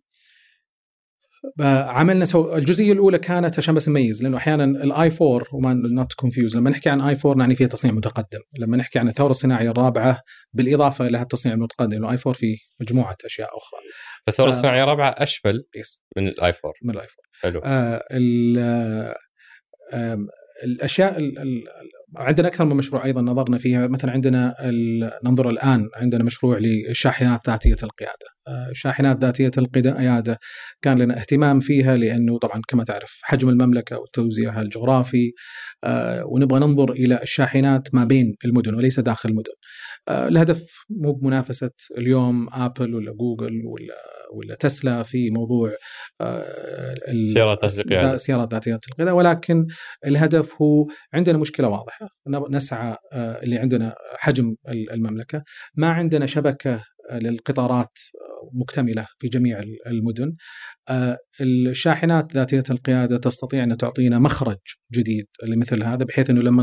[1.89, 2.57] عملنا سو...
[2.57, 6.91] الجزئية الأولى كانت عشان بس نميز لأنه أحيانا الآي 4 وما not confuse لما نحكي
[6.91, 10.21] عن I4 نعني فيها تصنيع متقدم، لما نحكي عن الثورة الصناعية الرابعة
[10.53, 13.81] بالإضافة إلى التصنيع المتقدم لأنه I4 في مجموعة أشياء أخرى.
[14.27, 14.55] فالثورة ف...
[14.55, 15.65] الصناعية الرابعة أشمل
[16.17, 17.61] من الآي 4 من الآي 4 حلو.
[17.65, 19.15] آه ال...
[20.65, 21.33] الأشياء
[22.17, 24.55] عندنا أكثر من مشروع أيضا نظرنا فيها مثلا عندنا
[25.25, 30.39] ننظر الآن عندنا مشروع للشاحنات ذاتية القيادة آه، شاحنات ذاتية القيادة
[30.83, 35.33] كان لنا اهتمام فيها لأنه طبعا كما تعرف حجم المملكة وتوزيعها الجغرافي
[35.85, 39.53] آه، ونبغى ننظر إلى الشاحنات ما بين المدن وليس داخل المدن.
[40.09, 43.95] آه، الهدف مو بمنافسة اليوم آبل ولا جوجل ولا
[44.35, 45.71] ولا تسلا في موضوع
[47.33, 48.17] سيارات القيادة.
[48.17, 49.15] سيارات ذاتيه القيادة.
[49.15, 49.67] ولكن
[50.07, 52.09] الهدف هو عندنا مشكلة واضحة.
[52.29, 55.43] نسعى اللي عندنا حجم المملكة.
[55.75, 57.99] ما عندنا شبكة للقطارات
[58.55, 60.35] مكتملة في جميع المدن.
[60.89, 64.59] آه، الشاحنات ذاتية القيادة تستطيع أن تعطينا مخرج
[64.95, 66.63] جديد لمثل هذا بحيث أنه لما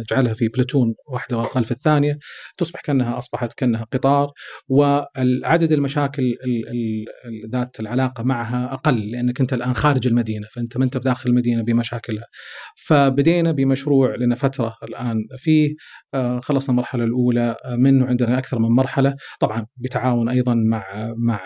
[0.00, 2.18] نجعلها في بلاتون واحدة خلف الثانية
[2.56, 4.32] تصبح كأنها أصبحت كأنها قطار.
[4.68, 6.34] والعدد المشاكل
[7.52, 12.26] ذات العلاقة معها أقل لأنك أنت الآن خارج المدينة فأنت ما أنت بداخل المدينة بمشاكلها.
[12.86, 15.74] فبدينا بمشروع لنا فترة الآن فيه.
[16.14, 21.40] آه، خلصنا المرحلة الأولى آه، منه عندنا أكثر من مرحلة طبعا بتعاون أيضا مع مع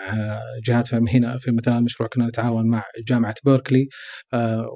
[0.67, 3.87] جهات هنا في مثلا مشروع كنا نتعاون مع جامعة بيركلي
[4.33, 4.67] آه،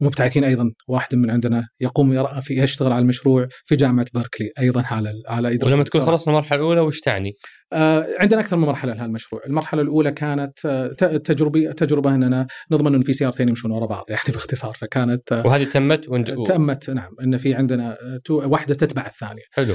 [0.00, 5.12] ومبتعثين أيضا واحد من عندنا يقوم في يشتغل على المشروع في جامعة بيركلي أيضا على
[5.28, 7.32] على يدرس ولما تكون خلصنا المرحلة الأولى وش تعني؟
[7.72, 12.94] آه، عندنا أكثر من مرحلة لهذا المشروع، المرحلة الأولى كانت آه، تجربه تجربة أننا نضمن
[12.94, 16.46] انه في سيارتين يمشون ورا بعض يعني باختصار فكانت وهذه تمت ونج...
[16.46, 17.98] تمت نعم إن في عندنا
[18.30, 19.42] واحدة تتبع الثانية.
[19.52, 19.74] حلو.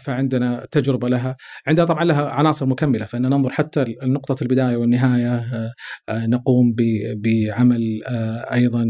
[0.00, 1.36] فعندنا تجربة لها،
[1.66, 5.44] عندها طبعا لها عناصر مكملة فإن ننظر حتى نقطه البداية والنهاية
[6.10, 6.74] نقوم
[7.16, 8.00] بعمل
[8.52, 8.86] أيضا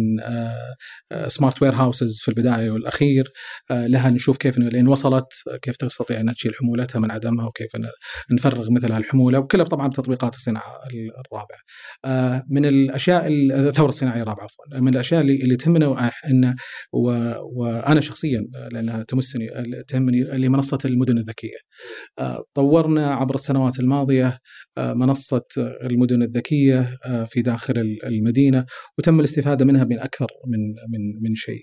[1.26, 3.32] سمارت وير هاوسز في البداية والأخير
[3.70, 5.26] لها نشوف كيف لين وصلت
[5.62, 7.76] كيف تستطيع ان تشيل حمولتها من عدمها وكيف
[8.46, 10.72] نفرغ مثل هالحمولة وكلها طبعا تطبيقات الصناعة
[11.26, 12.42] الرابعة.
[12.50, 16.54] من الأشياء الثورة الصناعية الرابعة عفوا من الأشياء اللي, اللي تهمنا إن
[17.56, 19.48] وأنا شخصيا لأنها تمسني
[19.88, 21.56] تهمني لمنصه المدن الذكية.
[22.54, 24.38] طورنا عبر السنوات الماضية
[24.78, 28.66] منصة المدن الذكية في داخل المدينة
[28.98, 31.62] وتم الاستفادة منها من أكثر من من من شيء.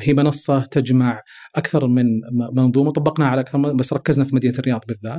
[0.00, 1.22] هي منصة تجمع
[1.56, 2.06] أكثر من
[2.56, 5.13] منظومة طبقناها على أكثر بس ركزنا في مدينة الرياض بالذات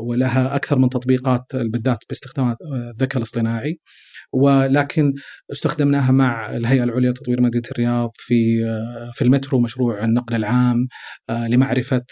[0.00, 3.78] ولها أكثر من تطبيقات بالذات باستخدام الذكاء الاصطناعي.
[4.32, 5.12] ولكن
[5.52, 8.64] استخدمناها مع الهيئة العليا لتطوير مدينه الرياض في
[9.14, 10.86] في المترو مشروع النقل العام
[11.30, 12.06] لمعرفة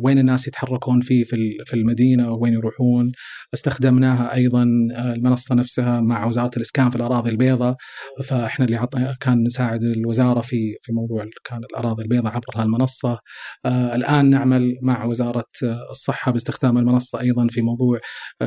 [0.00, 1.24] وين الناس يتحركون فيه
[1.64, 3.12] في المدينة وين يروحون
[3.54, 4.62] استخدمناها أيضا
[4.98, 7.76] المنصة نفسها مع وزارة الإسكان في الأراضي البيضاء
[8.24, 9.16] فإحنا اللي.
[9.20, 13.18] كان نساعد الوزارة في في موضوع كان الأراضي البيضاء عبر هالمنصة
[13.66, 15.44] الآن نعمل مع وزارة
[15.90, 18.00] الصحة باستخدام المنصة أيضا في موضوع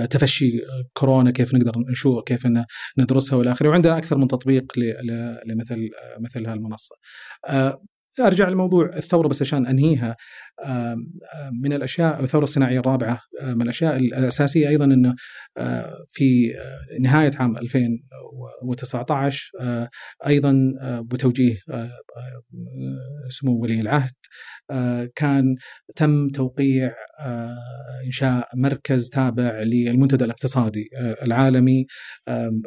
[0.09, 0.51] تفشي
[0.93, 2.47] كورونا كيف نقدر نشوف كيف
[2.97, 4.73] ندرسها والى آخره وعندنا أكثر من تطبيق
[5.45, 5.89] لمثل
[6.19, 6.95] مثل هالمنصة.
[8.19, 10.15] أرجع لموضوع الثورة بس عشان أنهيها
[11.63, 15.15] من الأشياء الثورة الصناعية الرابعة من الأشياء الأساسية أيضا إنه
[16.11, 16.53] في
[17.01, 19.51] نهاية عام 2019
[20.27, 21.57] أيضا بتوجيه
[23.29, 24.13] سمو ولي العهد
[25.15, 25.55] كان
[25.95, 26.93] تم توقيع
[28.05, 30.89] إنشاء مركز تابع للمنتدى الاقتصادي
[31.23, 31.85] العالمي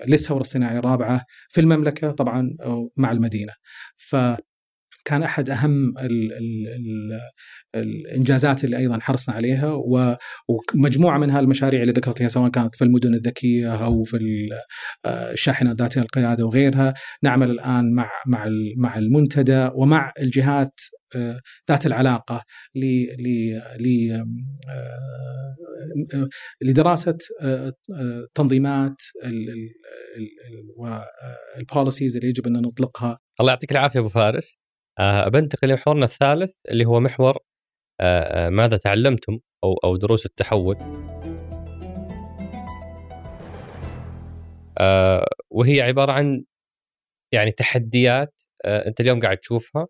[0.08, 2.56] للثورة الصناعية الرابعة في المملكة طبعا
[2.96, 3.52] مع المدينة.
[3.96, 4.16] ف
[5.04, 7.20] كان أحد أهم ال ال ال
[7.74, 9.82] الإنجازات اللي أيضا حرصنا عليها
[10.48, 14.18] ومجموعة من هالمشاريع اللي ذكرتها سواء كانت في المدن الذكية أو في
[15.06, 18.46] الشاحنات ذاتيه القيادة وغيرها نعمل الآن مع مع
[18.76, 20.80] مع المنتدى ومع الجهات
[21.70, 22.42] ذات العلاقة
[22.74, 23.06] ل
[23.78, 24.22] ل
[26.62, 27.18] لدراسة
[28.34, 28.96] تنظيمات
[30.76, 33.18] والبوليسيز اللي يجب أن نطلقها.
[33.40, 34.61] الله يعطيك العافية أبو فارس.
[35.28, 37.38] بنتقل لمحورنا الثالث اللي هو محور
[38.00, 40.76] أه ماذا تعلمتم أو أو دروس التحول.
[45.50, 46.44] وهي عبارة عن
[47.32, 49.86] يعني تحديات أنت اليوم قاعد تشوفها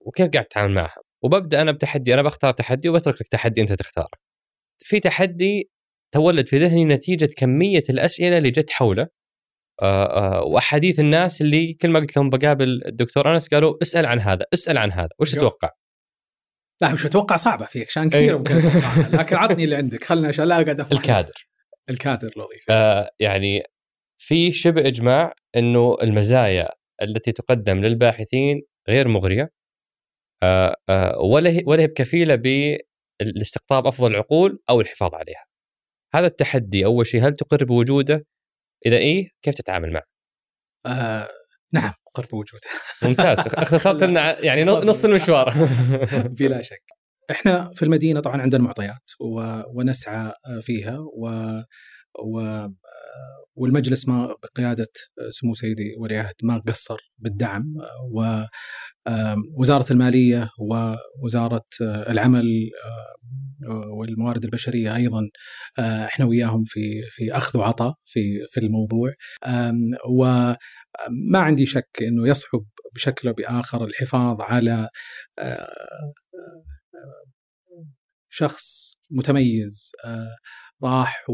[0.00, 0.96] وكيف قاعد تتعامل معها.
[1.24, 4.18] وببدأ أنا بتحدي أنا بختار تحدي وبترك لك تحدي أنت تختاره.
[4.84, 5.70] في تحدي
[6.14, 9.02] تولد في ذهني نتيجة كمية الأسئلة اللي جت حوله.
[9.02, 9.15] آه، آه،
[10.46, 14.78] وأحاديث الناس اللي كل ما قلت لهم بقابل الدكتور أنس قالوا اسأل عن هذا اسأل
[14.78, 15.70] عن هذا وش تتوقع؟
[16.82, 18.38] لا وش أتوقع صعبة فيك عشان كثير أيوه.
[18.38, 18.54] ممكن
[19.18, 21.48] لكن عطني اللي عندك خلنا عشان لا أقعد الكادر
[21.90, 23.62] الكادر لطيف آه يعني
[24.18, 26.68] في شبه إجماع إنه المزايا
[27.02, 29.50] التي تقدم للباحثين غير مغرية
[30.42, 32.34] آه آه ولا هي ولا هي بكفيلة
[33.20, 35.44] بالاستقطاب أفضل العقول أو الحفاظ عليها.
[36.14, 38.26] هذا التحدي أول شيء هل تقر بوجوده
[38.86, 40.02] إذا إيه كيف تتعامل معه؟
[40.86, 41.28] آه
[41.72, 42.68] نعم قرب وجوده
[43.02, 43.38] ممتاز.
[43.38, 45.54] اختصرت لنا يعني نص المشوار.
[46.38, 46.82] بلا شك.
[47.30, 49.62] إحنا في المدينة طبعا عندنا معطيات و...
[49.74, 51.28] ونسعى فيها و...
[52.24, 52.66] و...
[53.54, 54.88] والمجلس ما بقيادة
[55.30, 57.64] سمو سيدي ولي العهد ما قصر بالدعم
[59.56, 62.70] ووزاره المالية ووزارة العمل
[63.98, 65.20] والموارد البشرية أيضا
[65.78, 69.12] إحنا وياهم في في أخذ وعطاء في في الموضوع.
[70.10, 72.64] وما عندي شك إنه يصعب
[72.94, 74.88] بشكل أو بآخر الحفاظ على
[78.30, 79.90] شخص متميز
[80.84, 81.24] راح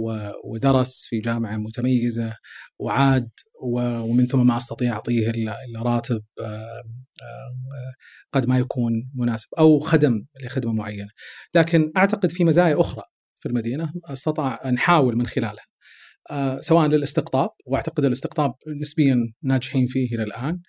[0.44, 2.36] ودرس في جامعة متميزة
[2.78, 3.30] وعاد
[3.64, 6.22] ومن ثم ما أستطيع أعطيه الا راتب
[8.32, 11.10] قد ما يكون مناسب أو خدم لخدمة معينة.
[11.54, 13.02] لكن أعتقد في مزايا أخرى
[13.36, 15.64] في المدينة استطاع نحاول من خلالها.
[16.60, 20.60] سواء للاستقطاب وأعتقد الاستقطاب نسبيا ناجحين فيه إلى الآن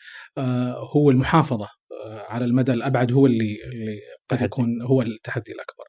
[0.95, 1.67] هو المحافظة
[2.05, 3.99] على المدى الأبعد هو اللي اللي
[4.29, 5.83] قد يكون هو التحدي الأكبر.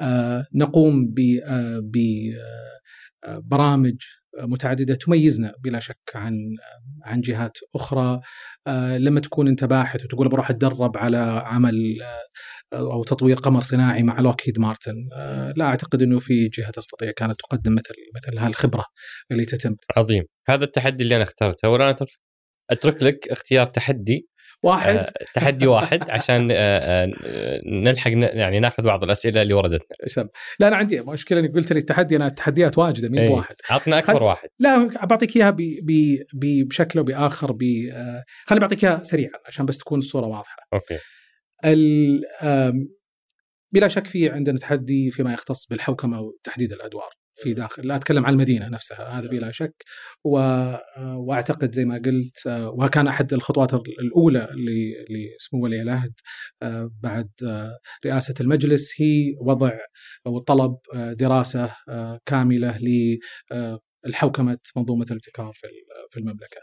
[0.00, 1.14] آه، نقوم
[3.14, 3.96] ببرامج
[4.38, 6.34] آه، آه، متعددة تميزنا بلا شك عن
[7.04, 8.20] عن جهات أخرى.
[8.98, 11.98] لما تكون أنت باحث وتقول بروح أتدرب على عمل
[12.72, 14.94] أو تطوير قمر صناعي مع لوكهيد مارتن
[15.56, 18.84] لا أعتقد إنه في جهة تستطيع كانت تقدم مثل مثل هالخبرة
[19.30, 19.76] اللي تتم.
[19.96, 20.24] عظيم.
[20.48, 21.68] هذا التحدي اللي أنا اخترته.
[21.68, 21.96] وأنا
[22.70, 24.28] أترك لك اختيار تحدي
[24.64, 24.96] واحد.
[24.96, 27.10] آه تحدي واحد عشان آه آه
[27.66, 32.16] نلحق يعني ناخذ بعض الأسئلة اللي وردتنا لا أنا عندي مشكلة إنك قلت لي التحدي
[32.16, 34.22] أنا التحديات واجدة مين بواحد عطنا أكبر خل...
[34.22, 34.48] واحد.
[34.58, 35.56] لا بعطيك إياها
[36.34, 37.62] بشكل أو بآخر ب
[37.92, 40.56] آه خليني بعطيك إياها سريعا عشان بس تكون الصورة واضحة.
[40.74, 40.98] أوكي.
[41.64, 42.20] ال...
[43.72, 47.10] بلا شك في عندنا تحدي فيما يختص بالحوكمة وتحديد الأدوار.
[47.36, 49.84] في داخل لا أتكلم عن المدينة نفسها هذا بلا شك
[50.24, 50.38] و...
[50.98, 54.48] وأعتقد زي ما قلت وكان أحد الخطوات الأولى
[55.10, 56.12] لسمو ولي العهد
[57.02, 57.30] بعد
[58.06, 59.72] رئاسة المجلس هي وضع
[60.26, 61.74] وطلب دراسة
[62.26, 62.78] كاملة
[64.06, 65.52] للحوكمه منظومة الابتكار
[66.10, 66.60] في المملكة.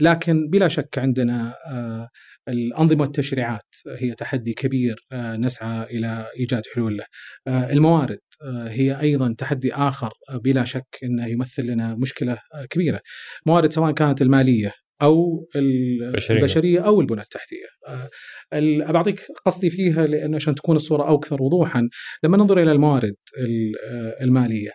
[0.00, 2.08] لكن بلا شك عندنا آه،
[2.48, 7.04] الأنظمة والتشريعات هي تحدي كبير آه، نسعى إلى إيجاد حلول له.
[7.48, 8.18] الموارد
[8.68, 12.38] هي أيضا تحدي آخر بلا شك أنه يمثل لنا مشكلة
[12.70, 13.00] كبيرة.
[13.46, 14.72] موارد سواء كانت المالية
[15.02, 17.66] أو البشرية, البشرية أو البنى التحتية.
[18.92, 21.88] بعطيك قصدي فيها لأنه عشان تكون الصورة أكثر وضوحا
[22.24, 23.14] لما ننظر إلى الموارد
[24.20, 24.70] المالية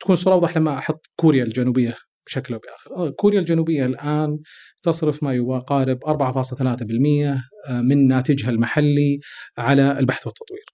[0.00, 1.96] تكون الصورة أوضح لما أحط كوريا الجنوبية.
[2.30, 2.96] بشكل أو بآخر.
[2.96, 4.38] آه، كوريا الجنوبية الآن
[4.82, 7.44] تصرف ما يقارب 4.3%
[7.82, 9.20] من ناتجها المحلي
[9.58, 10.64] على البحث والتطوير.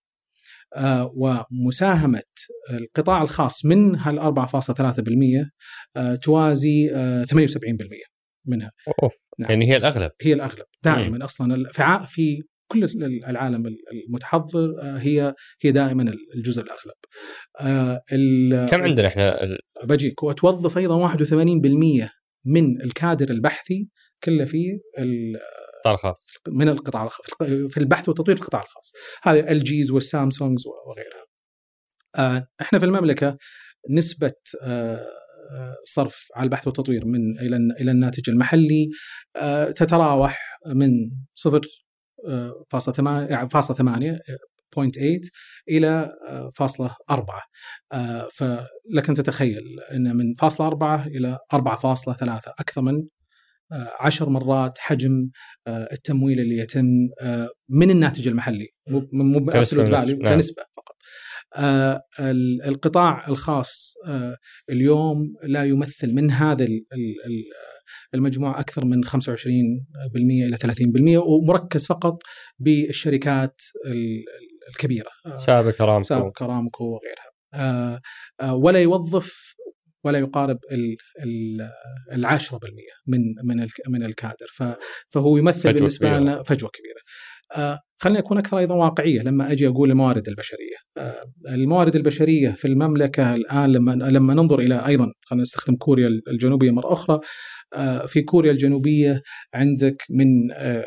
[0.76, 2.22] آه، ومساهمة
[2.70, 5.50] القطاع الخاص من هال 4.3%
[5.96, 6.88] آه، توازي
[7.30, 8.04] 78%
[8.46, 8.70] منها.
[9.02, 9.14] أوف.
[9.38, 9.50] نعم.
[9.50, 10.10] يعني هي الأغلب.
[10.22, 11.68] هي الأغلب دائما أصلا
[12.06, 12.84] في كل
[13.28, 16.94] العالم المتحضر آه، هي هي دائما الجزء الأغلب.
[17.60, 19.38] آه، كم عندنا إحنا؟
[19.84, 22.10] بجيك وتوظف أيضا 81%
[22.46, 23.88] من الكادر البحثي
[24.24, 27.26] كله في القطاع الخاص من القطاع الخاص
[27.68, 28.92] في البحث والتطوير في القطاع الخاص
[29.22, 31.26] هذه ال جيز والسامسونجز وغيرها.
[32.18, 33.36] آه، إحنا في المملكة
[33.90, 34.32] نسبة
[35.84, 38.88] صرف على البحث والتطوير من إلى إلى الناتج المحلي
[39.74, 40.90] تتراوح من
[41.34, 41.60] صفر
[42.70, 44.20] فاصلة ثمانية يعني فاصلة ثمانية
[44.78, 45.30] 0.8
[45.68, 46.12] إلى
[46.54, 47.42] فاصلة أربعة.
[48.32, 49.64] فلك أن تتخيل
[49.94, 53.02] إن من فاصلة أربعة إلى 4.3 أكثر من
[54.00, 55.30] عشر مرات حجم
[55.68, 56.86] التمويل اللي يتم
[57.68, 58.68] من الناتج المحلي.
[59.12, 60.34] مو بابسولوت فاليو نعم.
[60.34, 60.96] كنسبة فقط.
[62.68, 63.94] القطاع الخاص
[64.70, 66.66] اليوم لا يمثل من هذا
[68.14, 72.22] المجموعة أكثر من 25% إلى 30% ومركز فقط
[72.58, 73.62] بالشركات
[74.68, 75.10] الكبيرة.
[75.36, 77.30] سابق ارامكو سابق ارامكو وغيرها.
[77.54, 78.00] آه،
[78.40, 79.54] آه، ولا يوظف
[80.04, 80.58] ولا يقارب
[82.12, 84.46] العشرة بالمئة من من من الكادر.
[85.08, 87.00] فهو يمثل بالنسبة لنا فجوة كبيرة.
[87.98, 90.76] خليني أكون أكثر أيضا واقعية لما أجي أقول الموارد البشرية.
[90.96, 96.70] آه الموارد البشرية في المملكة الآن لما لما ننظر إلى أيضا خلينا نستخدم كوريا الجنوبية
[96.70, 97.20] مرة أخرى
[97.74, 99.22] آه في كوريا الجنوبية
[99.54, 100.86] عندك من آه،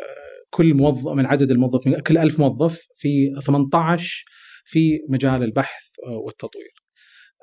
[0.49, 4.23] كل موظف من عدد الموظفين كل ألف موظف في 18
[4.65, 6.73] في مجال البحث والتطوير.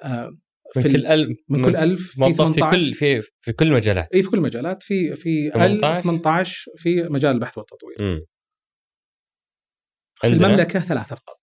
[0.04, 0.30] آه،
[0.76, 4.22] من في كل ألف من كل ألف في في كل في في كل المجالات اي
[4.22, 7.96] في كل المجالات في في 18 18 في مجال البحث والتطوير.
[8.00, 8.20] م.
[10.20, 11.40] في المملكة ثلاثة فقط.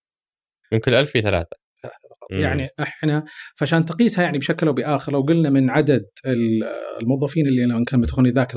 [0.72, 1.56] من كل ألف في ثلاثة.
[2.30, 3.24] يعني إحنا
[3.56, 6.04] فعشان تقيسها يعني بشكل أو بآخر لو قلنا من عدد
[7.02, 8.50] الموظفين اللي لو كان متخوني ذاك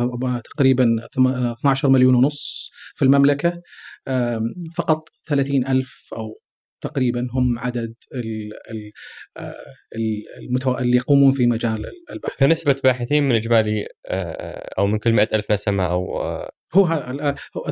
[0.56, 0.86] تقريبا
[1.60, 3.62] 12 مليون ونص في المملكة
[4.78, 6.42] فقط 30 ألف أو
[6.82, 8.92] تقريبا هم عدد ال ال
[10.42, 10.78] المتو...
[10.78, 12.40] اللي يقومون في مجال البحث.
[12.40, 13.88] كنسبة باحثين من إجمالي
[14.80, 16.22] أو من كل مئة ألف نسمة أو
[16.74, 16.86] هو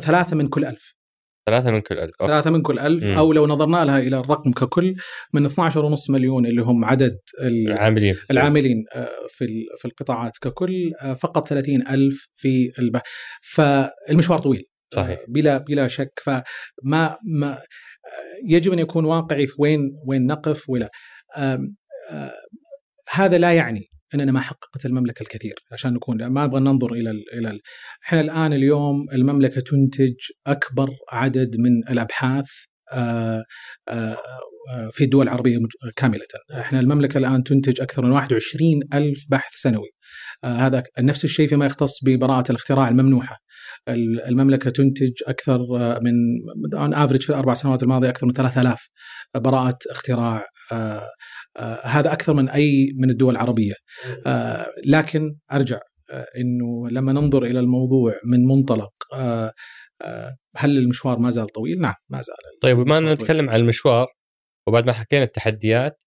[0.00, 0.94] ثلاثة من كل ألف.
[1.46, 4.94] ثلاثة من كل ألف ثلاثة من كل ألف أو لو نظرنا لها إلى الرقم ككل
[5.32, 9.46] من 12.5 مليون اللي هم عدد العاملين العاملين آه، في
[9.78, 13.04] في القطاعات ككل آه، فقط 30 ألف في البحث
[13.42, 15.20] فالمشوار طويل صحيح.
[15.28, 16.20] بلا بلا شك.
[16.22, 17.58] فما ما
[18.48, 20.90] يجب أن يكون واقعي في وين وين نقف ولا
[23.10, 27.38] هذا لا يعني إننا ما حققت المملكة الكثير عشان نكون ما أبغى ننظر إلى ال
[27.38, 27.60] إلى ال
[28.04, 30.14] إحنا الآن اليوم المملكة تنتج
[30.46, 32.50] أكبر عدد من الأبحاث
[34.92, 35.58] في الدول العربية
[35.96, 36.26] كاملة.
[36.52, 39.88] إحنا المملكة الآن تنتج أكثر من 21 ألف بحث سنوي.
[40.44, 43.36] هذا نفس الشيء فيما يختص ببراءة الاختراع الممنوحة.
[44.28, 45.58] المملكة تنتج أكثر
[46.02, 46.12] من
[46.74, 48.88] أون افريج في الأربع سنوات الماضية أكثر من 3000
[49.34, 50.46] براءة اختراع.
[50.72, 51.02] آه
[51.56, 53.74] آه هذا أكثر من أي من الدول العربية.
[54.26, 55.78] آه لكن أرجع
[56.10, 59.52] آه أنه لما ننظر إلى الموضوع من منطلق آه آه
[60.56, 64.06] هل المشوار ما زال طويل؟ نعم ما زال طيب بما نتكلم عن المشوار
[64.68, 66.02] وبعد ما حكينا التحديات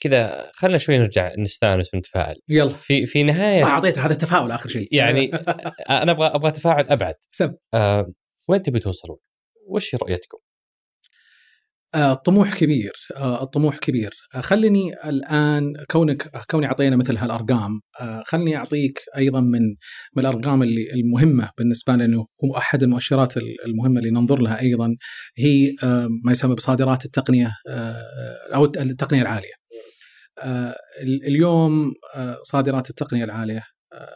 [0.00, 4.68] كذا خلينا شوي نرجع نستانس ونتفائل يلا في في نهاية ما أعطيت هذا التفاؤل آخر
[4.68, 5.30] شيء يعني
[6.02, 8.12] أنا أبغى أبغى تفاعل أبعد سم آه
[8.48, 9.18] وين تبي توصلون؟
[9.66, 10.38] وش رؤيتكم؟
[11.94, 14.14] الطموح آه كبير آه الطموح كبير.
[14.34, 17.80] آه خليني الآن كونك كوني أعطينا مثل هالأرقام.
[18.00, 19.60] آه خليني أعطيك أيضا من
[20.16, 23.36] من الأرقام اللي المهمة بالنسبة لنا هو أحد المؤشرات
[23.66, 24.96] المهمة اللي ننظر لها أيضا.
[25.38, 27.96] هي آه ما يسمى بصادرات التقنية آه
[28.54, 29.64] أو التقنية العالية.
[30.38, 34.08] آه، اليوم آه، صادرات التقنية العالية آه،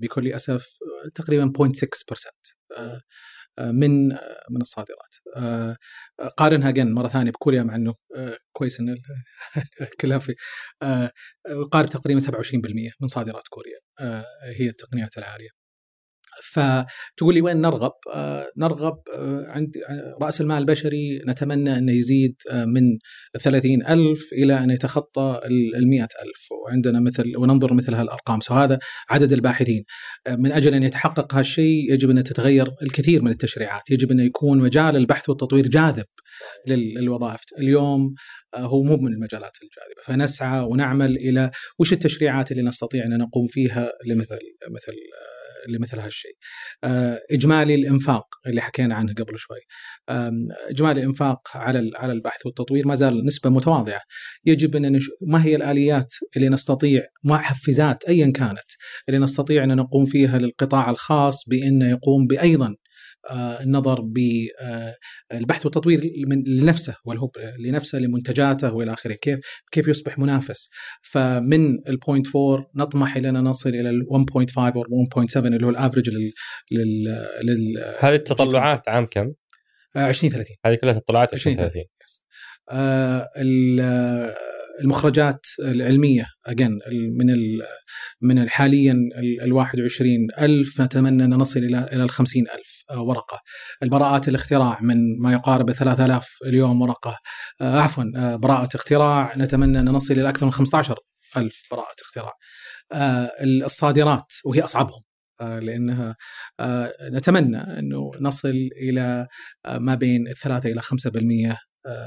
[0.00, 0.66] بكل أسف
[1.14, 3.02] تقريبا 0.6%
[3.60, 4.08] من
[4.50, 5.14] من الصادرات.
[6.36, 7.94] قارنها جن مرة ثانية بكوريا مع إنه
[8.52, 8.96] كويس إن
[10.00, 10.34] كلها في
[11.72, 13.78] قارب تقريبا 27% من صادرات كوريا.
[14.56, 15.63] هي التقنيات العالية.
[16.42, 19.74] فتقول لي وين نرغب؟ آه نرغب آه عند
[20.22, 22.82] رأس المال البشري نتمنى أنه يزيد آه من
[23.40, 26.48] 30 ألف إلى أن يتخطى ال 100 ألف.
[26.64, 28.38] وعندنا مثل وننظر مثل هالأرقام.
[28.50, 28.78] وهذا
[29.10, 29.84] عدد الباحثين.
[30.26, 34.58] آه من أجل أن يتحقق هالشيء يجب أن تتغير الكثير من التشريعات، يجب أن يكون
[34.58, 36.04] مجال البحث والتطوير جاذب
[36.66, 38.14] للوظائف، اليوم
[38.54, 43.46] آه، هو مو من المجالات الجاذبة، فنسعى ونعمل إلى وش التشريعات اللي نستطيع أن نقوم
[43.46, 44.38] فيها لمثل
[44.70, 44.92] مثل
[45.68, 46.36] لمثل هالشيء.
[46.84, 49.60] آه، إجمالي الإنفاق اللي حكينا عنه قبل شوي.
[50.70, 54.00] إجمالي الإنفاق على على البحث والتطوير ما زال نسبة متواضعة.
[54.44, 55.10] يجب أن نش...
[55.20, 58.70] ما هي الآليات اللي نستطيع محفزات ايا كانت
[59.08, 62.76] اللي نستطيع أن نقوم فيها للقطاع الخاص بانه يقوم بايضا
[63.32, 66.12] النظر بالبحث آه، والتطوير
[66.46, 69.38] لنفسه والهو لنفسه لمنتجاته وإلى آخره كيف
[69.72, 70.70] كيف يصبح منافس.
[71.02, 74.84] فمن ال point 4 نطمح إلى أن نصل إلى ال 1.5 أو
[75.24, 76.32] 1.7 اللي هو ال average لل,
[77.42, 77.94] لل...
[77.98, 79.32] هذه التطلعات عام كم؟
[79.96, 81.84] 2030 هذه كلها تطلعات 2030
[82.70, 83.28] آه
[84.80, 86.26] المخرجات العلمية.
[86.46, 86.78] again
[87.18, 87.36] من
[88.20, 88.96] من حاليا
[89.42, 93.40] ال 21 ألف نتمنى أن نصل إلى إلى ال 50 ألف آه، ورقة.
[93.82, 97.18] البراءات الاختراع من ما يقارب 3000 اليوم ورقة.
[97.60, 100.98] آه، عفوا آه، براءة اختراع نتمنى أن نصل إلى أكثر من 15
[101.36, 102.32] ألف براءة اختراع.
[103.42, 105.00] الصادرات وهي أصعبهم
[105.40, 106.16] لأنها
[107.12, 109.26] نتمنى أنه نصل إلى
[109.68, 111.58] ما بين 3 إلى 5%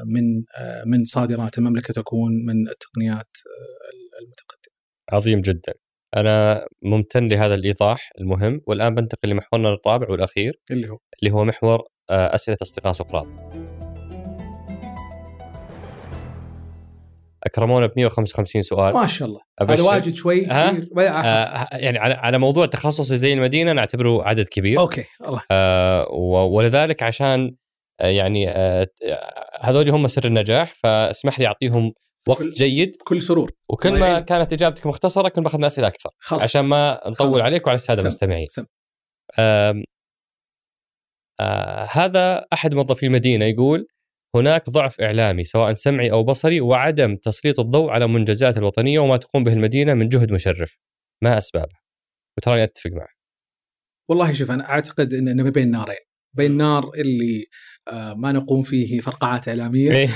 [0.05, 0.43] من
[0.85, 3.37] من صادرات المملكة تكون من التقنيات
[4.21, 4.73] المتقدمة.
[5.11, 5.73] عظيم جدا.
[6.15, 11.83] أنا ممتن لهذا الإيضاح المهم والآن بنتقل لمحورنا الرابع والأخير اللي هو؟ اللي هو محور
[12.09, 13.27] آه، أسئلة أصدقاء سقراط.
[17.43, 18.93] أكرمونا ب 155 سؤال.
[18.93, 19.39] ما شاء الله.
[19.61, 20.45] هذا واجد شوي.
[20.45, 20.87] كثير.
[20.99, 24.79] آه يعني على على موضوع تخصصي زي المدينة نعتبره عدد كبير.
[24.79, 25.41] أوكي الله.
[25.51, 26.09] آه
[26.51, 27.66] ولذلك عشان آه،
[27.99, 28.87] يعني آه،
[29.61, 31.93] هذول هم سر النجاح فاسمح لي أعطيهم
[32.27, 32.95] وقت كل جيد.
[32.95, 33.51] كل سرور.
[33.69, 36.09] وكل ما كانت إجابتك مختصرة كل ما أخذنا أسئلة أكثر.
[36.19, 36.41] خلص.
[36.41, 37.43] عشان ما نطول خلص.
[37.43, 38.47] عليك وعلى السادة المستمعين.
[39.39, 39.83] آه
[41.91, 43.87] هذا أحد موظفي المدينة يقول
[44.35, 49.43] هناك ضعف إعلامي سواء سمعي أو بصري وعدم تسليط الضوء على منجزات الوطنية وما تقوم
[49.43, 50.77] به المدينة من جهد مشرف.
[51.23, 51.75] ما أسبابه؟
[52.37, 53.17] وتراني أتفق معه.
[54.09, 55.97] والله شوف أنا أعتقد إن ما بين نارين.
[56.33, 60.09] بين نار اللي آه، ما نقوم فيه فرقعات اعلاميه إيه.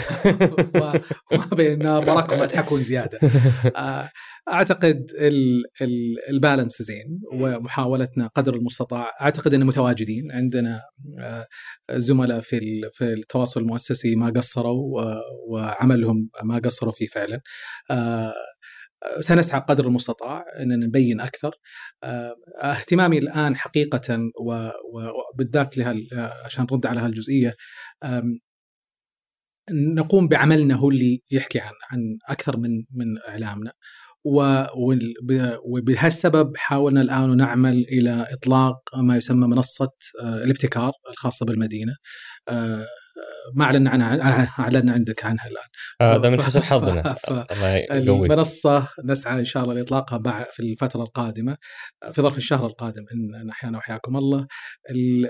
[1.31, 3.19] وما بين النار تحكون زيادة.
[3.75, 4.09] آه،
[4.51, 5.11] أعتقد
[6.29, 9.11] البالانس زين ومحاولتنا قدر المستطاع.
[9.21, 10.31] أعتقد ان متواجدين.
[10.31, 10.81] عندنا
[11.19, 11.47] آه،
[11.91, 15.01] زملاء في في التواصل المؤسسي ما قصروا
[15.49, 17.41] وعملهم ما قصروا فيه فعلا.
[19.19, 21.47] سنسعى قدر المستطاع ان نبين أكثر.
[21.47, 21.53] آه،
[22.61, 24.31] اهتمامي الآن حقيقة
[24.93, 25.95] وبالذات لها
[26.45, 27.55] عشان نرد على هالجزئية
[29.71, 33.71] نقوم بعملنا هو اللي يحكي عن عن أكثر من من إعلامنا.
[35.65, 39.91] وبهالسبب حاولنا الآن نعمل إلى إطلاق ما يسمى منصة
[40.21, 41.95] آه، الابتكار الخاصة بالمدينة.
[42.49, 42.85] آه،
[43.55, 45.67] ما اعلنا عنها اعلنا عندك عنها الآن.
[46.01, 47.15] هذا من حسن حظنا.
[47.91, 51.57] المنصة نسعى إن شاء الله لإطلاقها في الفترة القادمة
[52.11, 54.47] في ظرف الشهر القادم إن أحيانا وحياكم الله.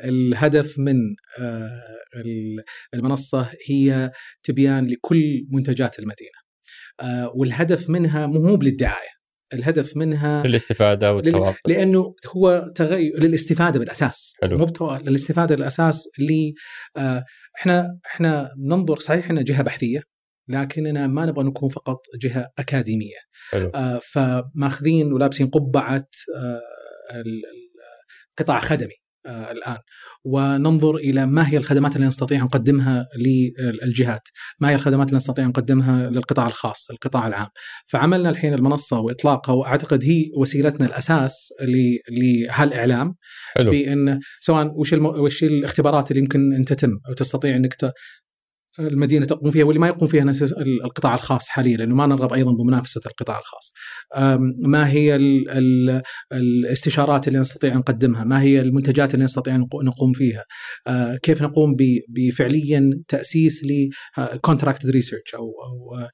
[0.05, 0.95] الهدف من
[1.39, 1.83] آه،
[2.93, 4.11] المنصة هي
[4.43, 6.41] تبيان لكل منتجات المدينة.
[7.01, 9.20] آه، والهدف منها مو هو للدعايه
[9.53, 14.33] الهدف منها للاستفادة والتواصل لأنه هو تغير للاستفادة بالأساس.
[14.41, 14.57] حلو.
[14.57, 16.53] مو للاستفادة بالأساس اللي
[16.97, 17.25] آه
[17.57, 20.03] إحنا إحنا ننظر صحيح إحنا جهة بحثية
[20.47, 23.19] لكننا ما نبغى نكون فقط جهة أكاديمية.
[23.49, 23.71] حلو.
[23.75, 26.61] آه فماخذين ولابسين قبعة آه
[28.37, 28.93] قطاع خدمي.
[29.27, 29.77] الآن
[30.23, 33.07] وننظر إلى ما هي الخدمات اللي نستطيع أن نقدمها
[33.83, 34.27] للجهات،
[34.59, 37.47] ما هي الخدمات اللي نستطيع أن نقدمها للقطاع الخاص، القطاع العام.
[37.87, 41.53] فعملنا الحين المنصة وإطلاقها وأعتقد هي وسيلتنا الأساس
[42.11, 43.15] لهالإعلام
[43.55, 43.71] حلو.
[43.71, 45.05] بأن سواء وش الم...
[45.05, 47.73] وش الاختبارات اللي يمكن أن تتم أو تستطيع أنك
[48.79, 50.31] المدينة تقوم فيها واللي ما يقوم فيها
[50.83, 53.73] القطاع الخاص حاليا لأنه ما نرغب أيضا بمنافسة القطاع الخاص.
[54.59, 56.01] ما هي ال ال
[56.33, 60.43] الاستشارات اللي نستطيع نقدمها؟ ما هي المنتجات اللي نستطيع نقوم فيها؟
[60.87, 61.75] آه، كيف نقوم
[62.09, 63.89] بفعليا تأسيس ل
[64.41, 66.07] contracted research أو أو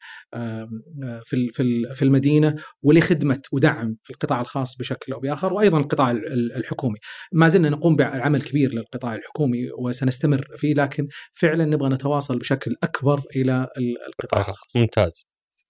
[1.23, 1.47] في
[1.93, 6.11] في المدينة ولخدمة ودعم القطاع الخاص بشكل أو بآخر وأيضا القطاع
[6.57, 6.99] الحكومي.
[7.31, 13.21] ما زلنا نقوم بعمل كبير للقطاع الحكومي وسنستمر فيه لكن فعلا نبغى نتواصل بشكل أكبر
[13.35, 13.67] إلى
[14.07, 14.75] القطاع الخاص.
[14.75, 15.25] ممتاز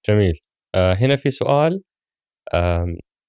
[0.07, 0.39] جميل
[0.75, 1.82] آه هنا في سؤال
[2.53, 2.86] آه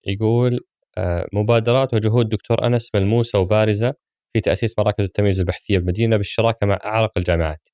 [0.07, 0.61] يقول
[0.99, 3.95] آه مبادرات وجهود دكتور أنس ملموسة وبارزة
[4.33, 7.69] في تأسيس مراكز التمييز البحثية بالمدينة بالشراكة مع أعرق الجامعات.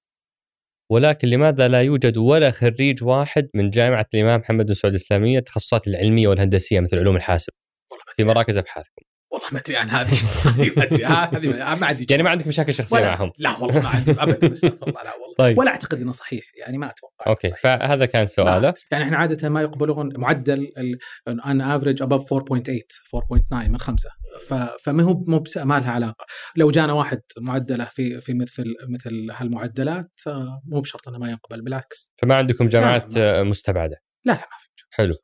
[0.91, 5.89] ولكن لماذا لا يوجد ولا خريج واحد من جامعة الإمام محمد بن سعود الإسلامية التخصصات
[5.89, 7.53] العلمية والهندسية مثل علوم الحاسب
[8.17, 9.03] في مراكز أبحاثكم؟
[9.45, 10.17] والله ما أدري عن هذه.
[10.77, 11.05] ما أدري.
[11.05, 13.33] هذه ما عندي يعني ما عندك مشاكل شخصية معهم.
[13.39, 15.35] لا والله ما عندي ابدا استغفر الله لا والله.
[15.39, 15.59] طيب.
[15.59, 17.61] ولا أعتقد إنه صحيح يعني ما أتوقع okay صحيح.
[17.63, 18.75] فهذا كان سؤاله.
[18.91, 20.73] يعني إحنا عادة ما يقبلون معدل
[21.29, 22.41] إن average above 4.8
[23.15, 24.11] 4.9 من خمسة.
[24.85, 26.27] فما هو مو ما لها علاقة.
[26.57, 31.63] لو جانا واحد معدلة في في مثل مثل هالمعدلات آه، مو بشرط إنه ما يقبل
[31.63, 32.13] بالعكس.
[32.17, 33.19] فما عندكم جامعات.
[33.19, 33.97] مستبعدة.
[34.25, 35.15] لا لا ما في حلو.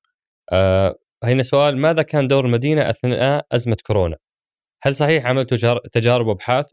[0.53, 4.17] آه هنا سؤال ماذا كان دور المدينة أثناء أزمة كورونا؟
[4.83, 6.67] هل صحيح عملتوا تجارب وأبحاث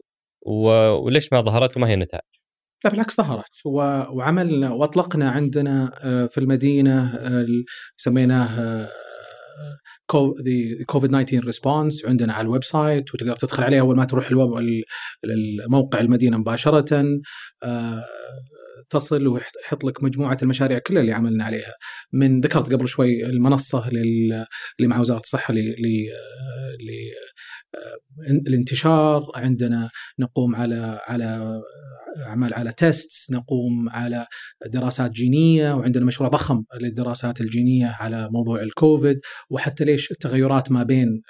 [0.46, 2.22] وليش ما ظهرت وما هي النتائج؟
[2.84, 7.18] لا بالعكس ظهرت وعملنا وأطلقنا عندنا آه، في المدينة
[7.96, 8.88] سميناه
[10.86, 14.30] كوفيد 19 response عندنا على ال website وتقدر تدخل عليه أول ما تروح
[15.66, 17.20] الموقع المدينة مباشرة
[18.94, 21.74] آه، تصل ويحط لك مجموعة المشاريع كلها اللي عملنا عليها.
[22.12, 24.46] من ذكرت قبل شوي المنصة اللي
[24.80, 25.54] مع وزارة الصحة
[28.46, 29.30] الانتشار.
[29.34, 31.60] عندنا نقوم على على
[32.26, 34.26] أعمال على test نقوم على
[34.66, 39.20] دراسات جينية وعندنا مشروع ضخم للدراسات الجينية على موضوع الكوفيد
[39.50, 41.22] وحتى ليش التغيرات ما بين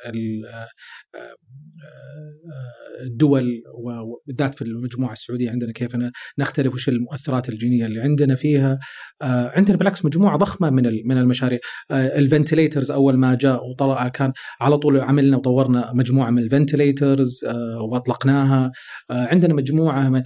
[3.06, 5.96] الدول وبالذات في المجموعة السعودية عندنا كيف
[6.38, 8.78] نختلف وش المؤثرات الجينية اللي عندنا فيها.
[9.22, 11.58] آه، عندنا بالعكس مجموعة ضخمة من من المشاريع.
[11.90, 16.47] آه، ال ventilators أول ما جاء وطلع كان على طول عملنا وطورنا مجموعة من ال
[16.47, 18.72] ventilators آه، واطلقناها.
[19.10, 20.22] عندنا مجموعة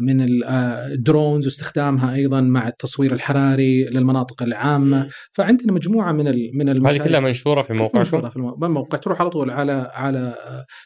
[0.00, 5.08] من ال drones واستخدامها أيضا مع التصوير الحراري للمناطق العامة.
[5.32, 7.02] فعندنا مجموعة من من المشاريع.
[7.02, 10.34] هذه كلها منشورة في موقعكم؟ منشورة في الموقع تروح على طول على على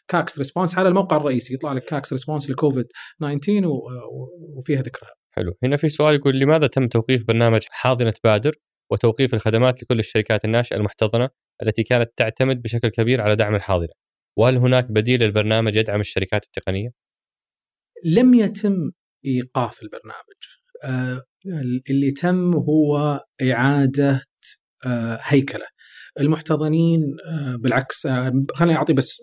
[0.08, 2.86] KACST response على الموقع الرئيسي يطلع لك KACST response لكوفيد
[3.20, 3.62] 19
[4.56, 5.54] وفيها ذكرها حلو.
[5.62, 8.56] هنا في سؤال يقول لماذا تم توقيف برنامج حاضنة بادر
[8.92, 11.28] وتوقيف الخدمات لكل الشركات الناشئة المحتضنة
[11.62, 13.92] التي كانت تعتمد بشكل كبير على دعم الحاضنة؟
[14.38, 16.90] وهل هناك بديل للبرنامج يدعم الشركات التقنية؟
[18.04, 18.90] لم يتم
[19.26, 20.38] إيقاف البرنامج.
[20.84, 21.22] آه
[21.90, 24.22] اللي تم هو إعادة
[24.86, 25.66] آه هيكلة.
[26.20, 29.16] المحتضنين آه، بالعكس آه، خليني أعطي بس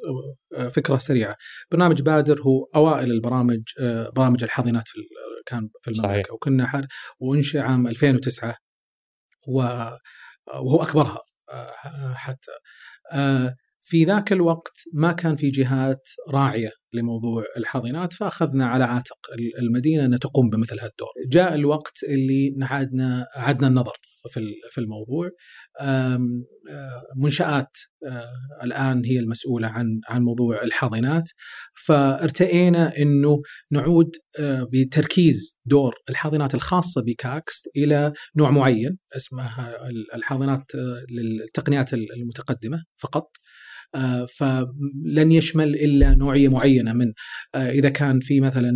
[0.58, 1.36] آه، فكرة سريعة.
[1.72, 3.62] برنامج بادر هو أوائل البرامج
[4.16, 5.00] برامج الحاضنات في
[5.46, 6.34] كان في المملكة.
[6.34, 6.86] وكنا حر
[7.20, 8.56] وانشئ عام 2009
[9.48, 11.20] وهو أكبرها
[12.14, 12.52] حتى.
[13.88, 19.18] في ذاك الوقت ما كان في جهات راعية لموضوع الحاضنات فأخذنا على عاتق
[19.60, 21.10] المدينة ان تقوم بمثل هالدور.
[21.28, 23.98] جاء الوقت اللي عدنا عدنا النظر.
[24.30, 25.30] في في الموضوع.
[27.17, 27.78] منشآت
[28.63, 31.30] الآن هي المسؤولة عن عن موضوع الحاضنات.
[31.86, 34.11] فارتئينا إنه نعود
[34.73, 39.49] بتركيز دور الحاضنات الخاصة بكاكس إلى نوع معين اسمه
[40.15, 40.71] الحاضنات
[41.09, 43.32] للتقنيات المتقدمة فقط.
[44.38, 47.13] فلن يشمل إلا نوعية معينة من
[47.55, 48.71] إذا كان في مثلا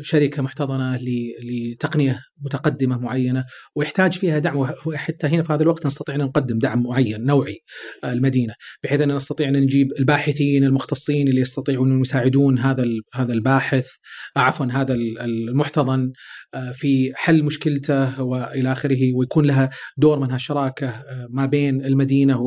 [0.00, 0.96] شركة محتضنة
[1.42, 4.56] لتقنية متقدمة معينة ويحتاج فيها دعم
[4.86, 7.58] وحتى هنا في هذا الوقت نستطيع أن نقدم دعم معين نوعي
[8.04, 13.32] آه، المدينة بحيث أن نستطيع أن نجيب الباحثين المختصين اللي يستطيعون أن يساعدون هذا هذا
[13.32, 13.88] الباحث
[14.36, 16.12] آه، عفوا هذا المحتضن
[16.54, 22.40] آه، في حل مشكلته وإلى آخره ويكون لها دور من هالشراكه ما بين المدينة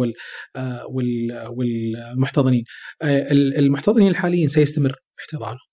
[0.90, 2.64] والمحتضنين.
[3.58, 5.68] المحتضنين الحاليين سيستمر احتضانهم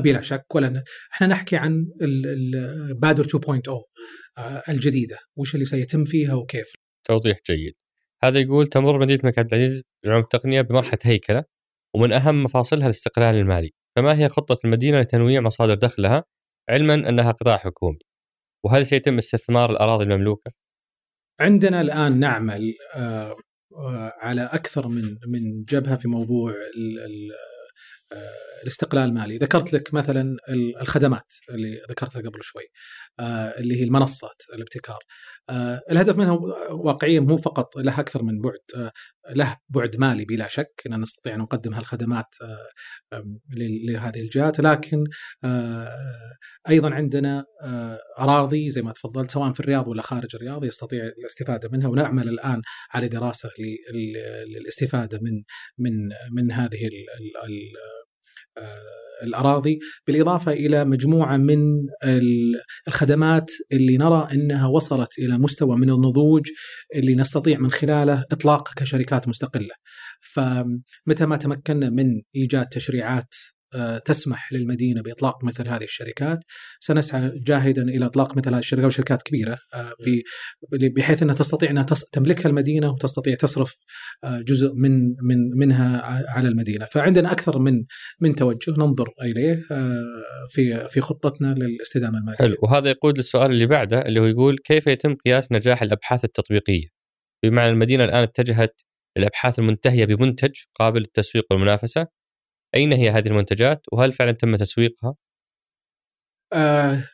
[0.00, 0.82] بلا شك ولا
[1.12, 1.86] إحنا نحكي عن
[3.00, 3.84] بادر 2.0
[4.38, 5.18] آه، الجديدة.
[5.36, 6.72] وش اللي سيتم فيها وكيف؟
[7.04, 7.74] توضيح جيد.
[8.24, 11.44] هذا يقول تمر مدينة الملك عبد العزيز للعلوم التقنيه بمرحلة هيكلة
[11.94, 13.70] ومن أهم مفاصلها الاستقلال المالي.
[13.96, 16.24] فما هي خطة المدينة لتنويع مصادر دخلها؟
[16.70, 17.98] علما أنها قطاع حكومي.
[18.64, 20.50] وهل سيتم استثمار الأراضي المملوكة؟
[21.40, 23.36] عندنا الآن نعمل آه،
[23.76, 26.52] آه، على أكثر من من جبهة في موضوع
[28.62, 29.36] الاستقلال المالي.
[29.36, 30.36] ذكرت لك مثلا
[30.80, 32.62] الخدمات اللي ذكرتها قبل شوي
[33.58, 34.98] اللي هي المنصات الابتكار.
[35.90, 36.32] الهدف منها
[36.70, 38.90] واقعيا مو فقط له أكثر من بعد
[39.30, 42.34] له بعد مالي بلا شك إن نستطيع أن نقدم هالخدمات
[43.88, 44.60] لهذه الجهات.
[44.60, 45.04] لكن
[46.68, 47.44] أيضا عندنا
[48.18, 51.88] أراضي زي ما تفضلت سواء في الرياض ولا خارج الرياض يستطيع الاستفادة منها.
[51.88, 52.62] ونعمل الآن
[52.92, 53.50] على دراسة
[54.46, 55.42] للاستفادة من
[55.78, 56.90] من من هذه
[59.22, 61.58] الأراضي بالإضافة إلى مجموعة من
[62.88, 66.42] الخدمات اللي نرى إنها وصلت إلى مستوى من النضوج
[66.94, 69.74] اللي نستطيع من خلاله اطلاقها كشركات مستقلة.
[70.20, 73.53] فمتى ما تمكنا من إيجاد تشريعات آه،
[74.04, 76.38] تسمح للمدينة بإطلاق مثل هذه الشركات
[76.80, 79.92] سنسعى جاهدا إلى إطلاق مثل هذه الشركات وشركات كبيرة آه،
[80.72, 83.74] بحيث إنها تستطيع إنها تملكها المدينة وتستطيع تصرف
[84.24, 87.84] آه، جزء من من منها على المدينة، فعندنا أكثر من
[88.20, 89.62] من توجه ننظر إليه
[90.48, 92.38] في في خطتنا للاستدامة المالية.
[92.38, 96.86] حلو وهذا يقود للسؤال اللي بعده اللي هو يقول كيف يتم قياس نجاح الأبحاث التطبيقية؟
[97.44, 98.80] بمعنى المدينة الآن اتجهت
[99.16, 102.06] الابحاث المنتهية بمنتج قابل للتسويق والمنافسة
[102.74, 105.14] أين هي هذه المنتجات وهل فعلا تم تسويقها؟
[106.52, 107.04] آه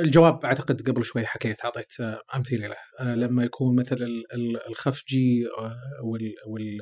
[0.00, 4.24] الجواب أعتقد قبل شوي حكيت أعطيت آه أمثلة له آه لما يكون مثل
[4.68, 6.80] الخفجي آه وال, وال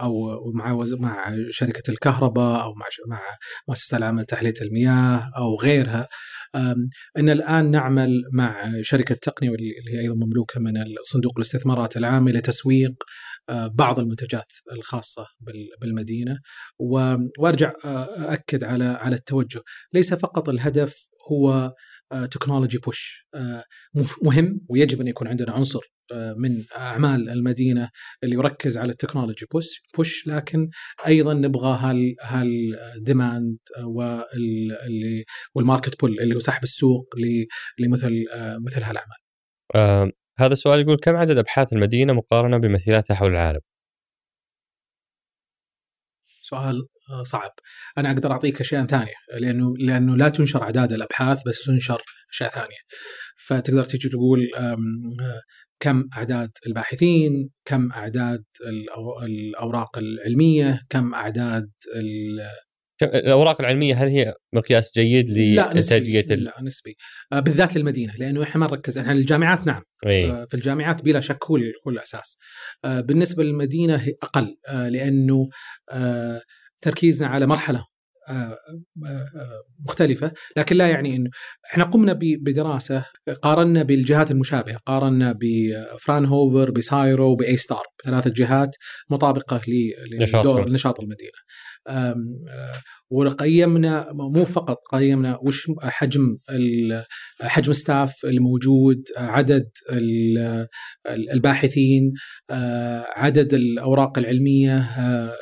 [0.00, 3.20] أو مع مع شركة الكهرباء أو مع مع
[3.68, 6.08] مؤسسة العمل تحلية المياه أو غيرها
[7.18, 10.72] إن الآن نعمل مع شركة تقنية اللي هي أيضا مملوكة من
[11.04, 12.92] صندوق الاستثمارات العامة لتسويق
[13.50, 15.26] بعض المنتجات الخاصة
[15.80, 16.38] بالمدينة
[17.38, 17.72] وأرجع
[18.16, 19.62] اكد على على التوجه
[19.92, 21.74] ليس فقط الهدف هو
[22.30, 23.26] technology push
[24.22, 25.80] مهم ويجب أن يكون عندنا عنصر
[26.36, 27.90] من أعمال المدينة
[28.24, 30.70] اللي يركز على ال technology push push لكن
[31.06, 37.14] أيضا نبغى هال هال demand واللي وال market pull اللي هو سحب السوق
[37.78, 38.24] لمثل
[38.66, 39.16] مثل هالأعمال.
[40.40, 43.60] آه هذا السؤال يقول كم عدد أبحاث المدينة مقارنة بمثيلاتها حول العالم؟
[46.40, 46.86] سؤال
[47.22, 47.50] صعب
[47.98, 52.02] أنا أقدر أعطيك أشياء ثانية لأنه لأنه لا تنشر أعداد الأبحاث بس تنشر
[52.32, 52.78] أشياء ثانية
[53.46, 54.40] فتقدر تيجي تقول
[55.80, 58.44] كم أعداد الباحثين كم أعداد
[59.22, 61.70] الأوراق العلمية كم أعداد
[63.02, 66.96] الأوراق العلمية هل هي مقياس جيد لإنتاجية لا, لا نسبي
[67.32, 68.98] آه، بالذات للمدينة لأنه إحنا ما نركز.
[68.98, 69.82] إحنا الجامعات نعم.
[70.06, 70.46] أي.
[70.46, 72.38] في الجامعات بلا شك هو هو الأساس.
[72.84, 74.56] آه، بالنسبة للمدينة أقل.
[74.68, 75.48] آه، لأنه
[76.80, 77.78] تركيزنا على مرحلة.
[77.78, 77.97] آه، آه،
[79.84, 81.30] مختلفة لكن لا يعني إنه
[81.72, 83.04] إحنا قمنا بدراسة
[83.42, 88.76] قارنا بالجهات المشابهة قارنا بفران هوفر بسايرو بأي ستار ثلاثة جهات
[89.10, 89.60] مطابقة
[90.12, 91.38] لدور نشاط المدينة.
[93.10, 96.38] وقيمنا مو فقط قيمنا وش حجم
[97.42, 99.70] حجم ال staff الموجود عدد
[101.06, 102.12] الباحثين
[103.16, 104.90] عدد الأوراق العلمية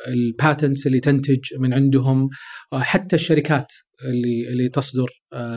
[0.07, 2.29] ال patents اللي تنتج من عندهم
[2.73, 3.73] حتى الشركات
[4.03, 5.07] اللي اللي تصدر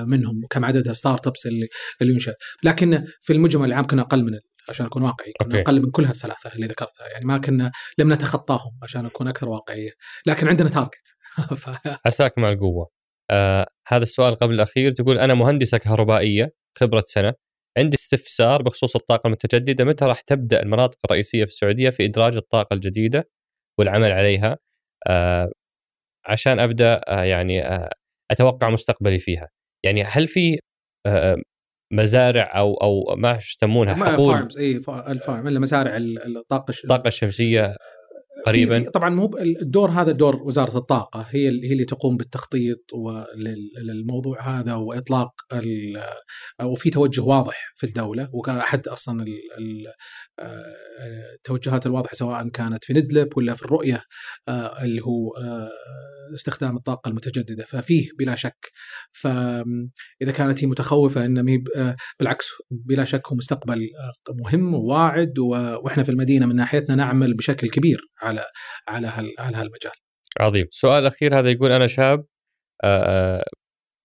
[0.04, 1.68] منهم كم عددها startups اللي
[2.02, 2.34] اللي ينشأ.
[2.64, 4.38] لكن في المجمل العام كنا أقل من
[4.68, 7.08] عشان أكون واقعي كنا أقل من كل هالثلاثة اللي ذكرتها.
[7.12, 9.90] يعني ما كنا لم نتخطاهم عشان أكون أكثر واقعية.
[10.26, 11.16] لكن عندنا target.
[12.06, 12.90] عساك مع القوة.
[13.30, 17.34] آه هذا السؤال قبل الأخير تقول أنا مهندسه كهربائيه خبرة سنة
[17.78, 22.74] عندي استفسار بخصوص الطاقة المتجددة متى راح تبدأ المناطق الرئيسية في السعودية في إدراج الطاقة
[22.74, 23.30] الجديدة
[23.78, 24.58] والعمل عليها؟
[25.08, 25.50] آه
[26.26, 27.90] عشان أبدأ آه يعني آه
[28.30, 29.48] أتوقع مستقبلي فيها.
[29.84, 30.58] يعني هل في
[31.06, 31.36] آه
[31.92, 37.76] مزارع أو أو ما يسمونها حقول؟ فارمز اي الفارم مزارع الطاقة الطاقه الشمسية.
[38.46, 38.78] قريبا.
[38.78, 42.90] في في طبعا مو الدور هذا دور وزارة الطاقة هي هي اللي تقوم بالتخطيط
[43.82, 45.30] للموضوع هذا وإطلاق
[46.62, 49.26] وفي توجه واضح في الدولة وكأحد أصلا
[51.34, 54.02] التوجهات الواضحة سواء كانت في ندلب ولا في الرؤية
[54.48, 55.70] آه، اللي هو آه،
[56.34, 57.64] استخدام الطاقة المتجددة.
[57.64, 58.72] ففيه بلا شك
[59.12, 63.88] فاذا كانت هي متخوفة إن آه، بالعكس بلا شك هو مستقبل
[64.30, 68.29] مهم وواعد وإحنا في المدينة من ناحيتنا نعمل بشكل كبير على
[68.88, 69.08] على
[69.38, 69.92] على هالمجال.
[70.40, 72.26] عظيم، سؤال أخير هذا يقول أنا شاب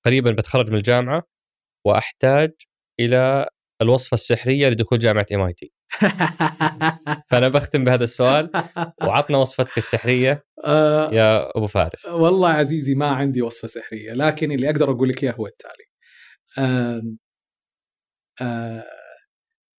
[0.05, 1.23] قريبا بتخرج من الجامعة
[1.85, 2.51] وأحتاج
[2.99, 3.47] إلى
[3.81, 5.71] الوصفة السحرية لدخول جامعة ام اي تي
[7.29, 8.51] فأنا بختم بهذا السؤال
[9.07, 12.05] وعطنا وصفتك السحرية آه، يا أبو فارس.
[12.05, 15.85] والله عزيزي ما عندي وصفة سحرية لكن اللي أقدر أقول لك إياه هو التالي.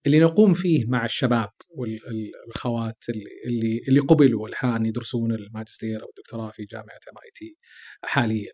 [0.07, 3.05] اللي نقوم فيه مع الشباب والخوات
[3.47, 7.57] اللي اللي قبلوا الان يدرسون الماجستير أو الدكتوراه في جامعة MIT
[8.05, 8.53] حاليا.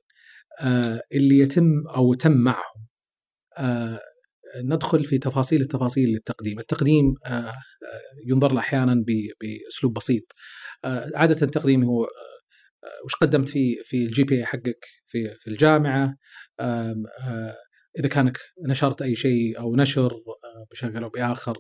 [0.61, 2.87] آه، اللي يتم أو تم معهم
[3.59, 4.01] آه،
[4.65, 7.53] ندخل في تفاصيل التفاصيل للتقديم، التقديم آه،
[8.27, 9.05] ينظر له أحيانا
[9.41, 10.33] بأسلوب بسيط.
[11.15, 12.09] عادة التقديم هو
[13.05, 16.17] وش قدمت في في ال GPA حقك في في الجامعة؟
[17.99, 18.39] إذا كانك
[18.69, 20.17] نشرت أي شيء أو نشر
[20.71, 21.57] بشكل أو بآخر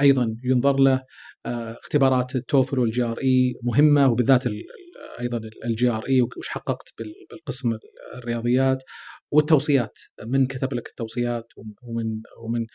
[0.00, 1.02] أيضا ينظر له
[1.46, 4.44] اختبارات ال TOEFL وال GRE مهمة وبالذات
[5.20, 6.92] أيضا ال GRE وش حققت
[7.30, 7.78] بالقسم
[8.14, 8.82] الرياضيات
[9.30, 9.98] والتوصيات.
[10.26, 11.46] من كتب لك التوصيات
[11.82, 12.66] ومن ومن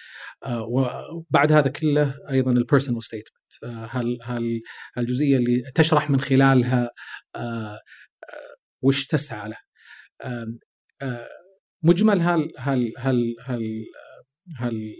[1.13, 4.61] وبعد هذا كله أيضا ال personal statement هال هال
[4.97, 6.91] الجزئيه اللي تشرح من خلالها
[8.81, 9.57] وش تسعى له.
[11.83, 13.85] مجمل هال هال هال هال
[14.57, 14.93] هال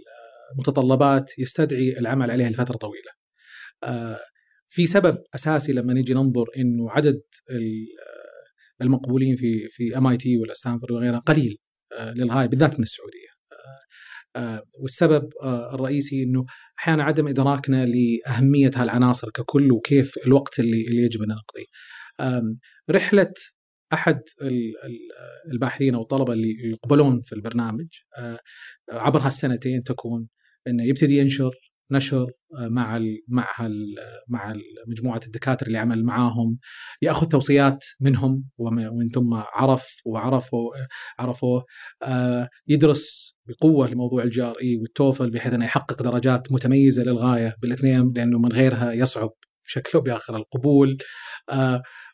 [0.58, 3.12] متطلبات يستدعي العمل عليها لفترة طويلة.
[4.68, 7.20] في سبب أساسي لما نيجي ننظر إنه عدد
[8.82, 11.56] المقبولين في في MIT ولا ستانفورد وغيرها قليل
[12.00, 13.28] للغاية بالذات من السعودية.
[14.82, 16.44] والسبب الرئيسي إنه
[16.78, 21.66] أحيانا عدم إدراكنا لأهمية هالعناصر ككل وكيف الوقت اللي اللي يجب أن نقضيه.
[22.90, 23.32] رحلة
[23.92, 24.20] أحد
[25.52, 27.86] الباحثين أو الطلبه اللي يقبلون في البرنامج
[28.92, 30.28] عبر هالسنتين تكون
[30.66, 31.50] إنه يبتدي ينشر
[31.90, 33.46] نشر مع مع
[34.28, 34.54] مع
[34.88, 36.58] مجموعة الدكاترة اللي عمل معاهم
[37.02, 40.70] يأخذ توصيات منهم ومن ثم عرف وعرفوا
[41.18, 41.64] عرفوه
[42.68, 48.52] يدرس بقوة لموضوع الجار إي والتوفل بحيث إنه يحقق درجات متميزة للغاية بالاثنين لأنه من
[48.52, 49.30] غيرها يصعب
[49.64, 50.98] بشكل أو بآخر القبول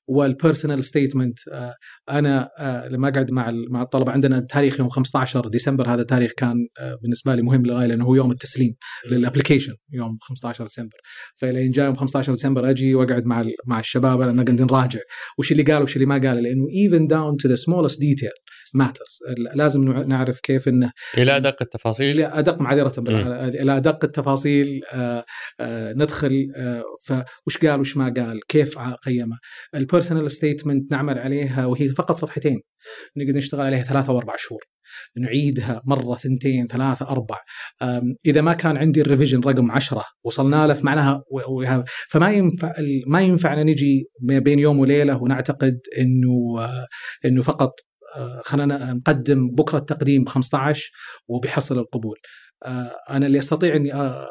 [0.07, 1.75] وال personal statement آه،
[2.11, 6.57] أنا آه، لما أقعد مع مع الطلبة عندنا تاريخ يوم 15 ديسمبر هذا تاريخ كان
[6.81, 8.75] آه، بالنسبة لي مهم للغايه لأنه هو يوم التسليم
[9.11, 10.99] لل application يوم 15 ديسمبر.
[11.35, 15.01] فلين جاء يوم 15 ديسمبر أجي وأقعد مع مع الشباب أنا قاعد نراجع.
[15.39, 18.44] وش اللي قال وش اللي ما قال؟ لأنه even down to the smallest detail
[18.83, 19.37] matters.
[19.55, 23.05] لازم نعرف كيف إنه إلى أدق التفاصيل؟ إلى أدق معذرة
[23.49, 24.81] إلى أدق التفاصيل
[25.97, 26.53] ندخل
[27.05, 29.39] فوش قال وش ما قال كيف قيمه.
[29.75, 32.61] ال personal statement نعمل عليها وهي فقط صفحتين.
[33.17, 34.61] نقدر نشتغل عليها ثلاثة أو أربع شهور.
[35.17, 37.37] نعيدها مرة ثنتين ثلاثة أربع.
[38.27, 41.25] إذا ما كان عندي ال revision رقم عشرة وصلنا له فمعناها
[42.09, 42.73] فما ينفع
[43.07, 46.87] ما ينفعنا نجي بين يوم وليلة ونعتقد إنه آه،
[47.25, 47.94] إنه فقط آه،
[48.45, 50.91] خلينا نقدم بكرة التقديم ب 15
[51.29, 52.19] وبيحصل القبول.
[52.65, 54.29] آه، أنا اللي أستطيع إني آه،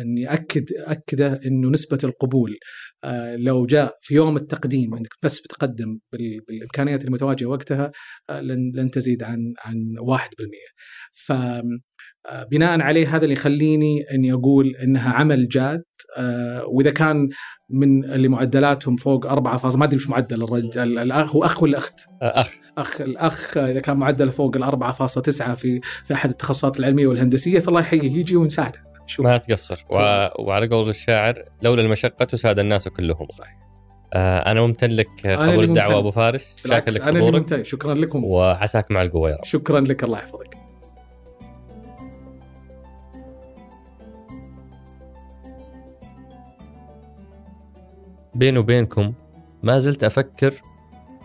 [0.00, 2.58] إني اكد أكده إنه نسبة القبول
[3.04, 7.92] آه، لو جاء في يوم التقديم إنك بس بتقدم بالإمكانيات المتواجدة وقتها
[8.30, 10.20] لن لن تزيد عن عن 1%
[11.12, 11.32] ف
[12.50, 15.82] بناء عليه هذا اللي يخليني إني أقول إنها عمل جاد
[16.66, 17.28] وإذا كان
[17.70, 21.78] من اللي معدلاتهم فوق أربعة فاصل ما أدري وش معدل الرجل الأخ هو أخ ولا
[21.78, 22.50] أخت؟ أخ.
[22.78, 27.80] أخ الأخ إذا كان معدل فوق ال 4.9 في في أحد التخصصات العلمية والهندسية فالله
[27.80, 29.84] يحييه يجي ونساعده شو ما تقصر.
[29.90, 29.96] و...
[30.38, 33.26] وعلى قول الشاعر لولا المشقة تساد الناس كلهم.
[33.30, 33.56] صحيح.
[34.14, 36.56] آه أنا ممتن لك قبول الدعوة أبو فارس.
[36.68, 37.64] شاكر لك ممتن.
[37.64, 38.24] شكرا لكم.
[38.24, 39.44] وعساك مع القوة يا رب.
[39.44, 40.55] شكرا لك الله يحفظك.
[48.36, 49.12] بيني وبينكم
[49.62, 50.62] ما زلت أفكر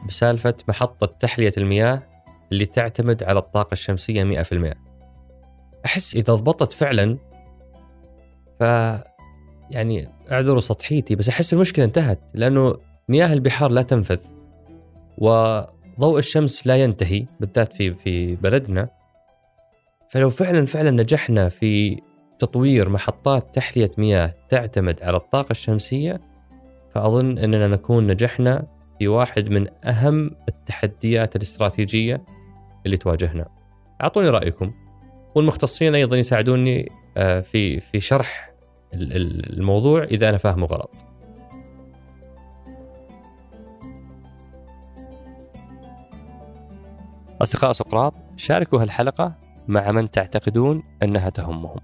[0.08, 2.04] بسالفة محطة تحلية المياه
[2.52, 4.76] اللي تعتمد على الطاقة الشمسية 100%
[5.86, 7.18] أحس إذا ضبطت فعلا
[8.60, 8.64] ف
[9.72, 12.76] يعني اعذروا سطحيتي بس أحس المشكلة انتهت لأنه
[13.10, 14.20] مياه البحار لا تنفذ
[15.18, 18.90] وضوء الشمس لا ينتهي بالذات في في بلدنا.
[20.10, 22.02] فلو فعلا فعلا نجحنا في
[22.40, 26.31] تطوير محطات تحلية مياه تعتمد على الطاقة الشمسية
[26.94, 28.68] فأظن أننا نكون نجحنا
[29.00, 32.24] في واحد من أهم التحديات الاستراتيجية
[32.86, 33.48] اللي تواجهنا.
[34.02, 34.74] أعطوني رأيكم
[35.36, 38.54] والمختصين أيضا يساعدوني آه، في في شرح
[38.94, 40.92] الموضوع إذا أنا فاهمه غلط.
[47.42, 49.36] أصدقاء سقراط شاركوا هالحلقة
[49.68, 51.80] مع من تعتقدون أنها تهمهم.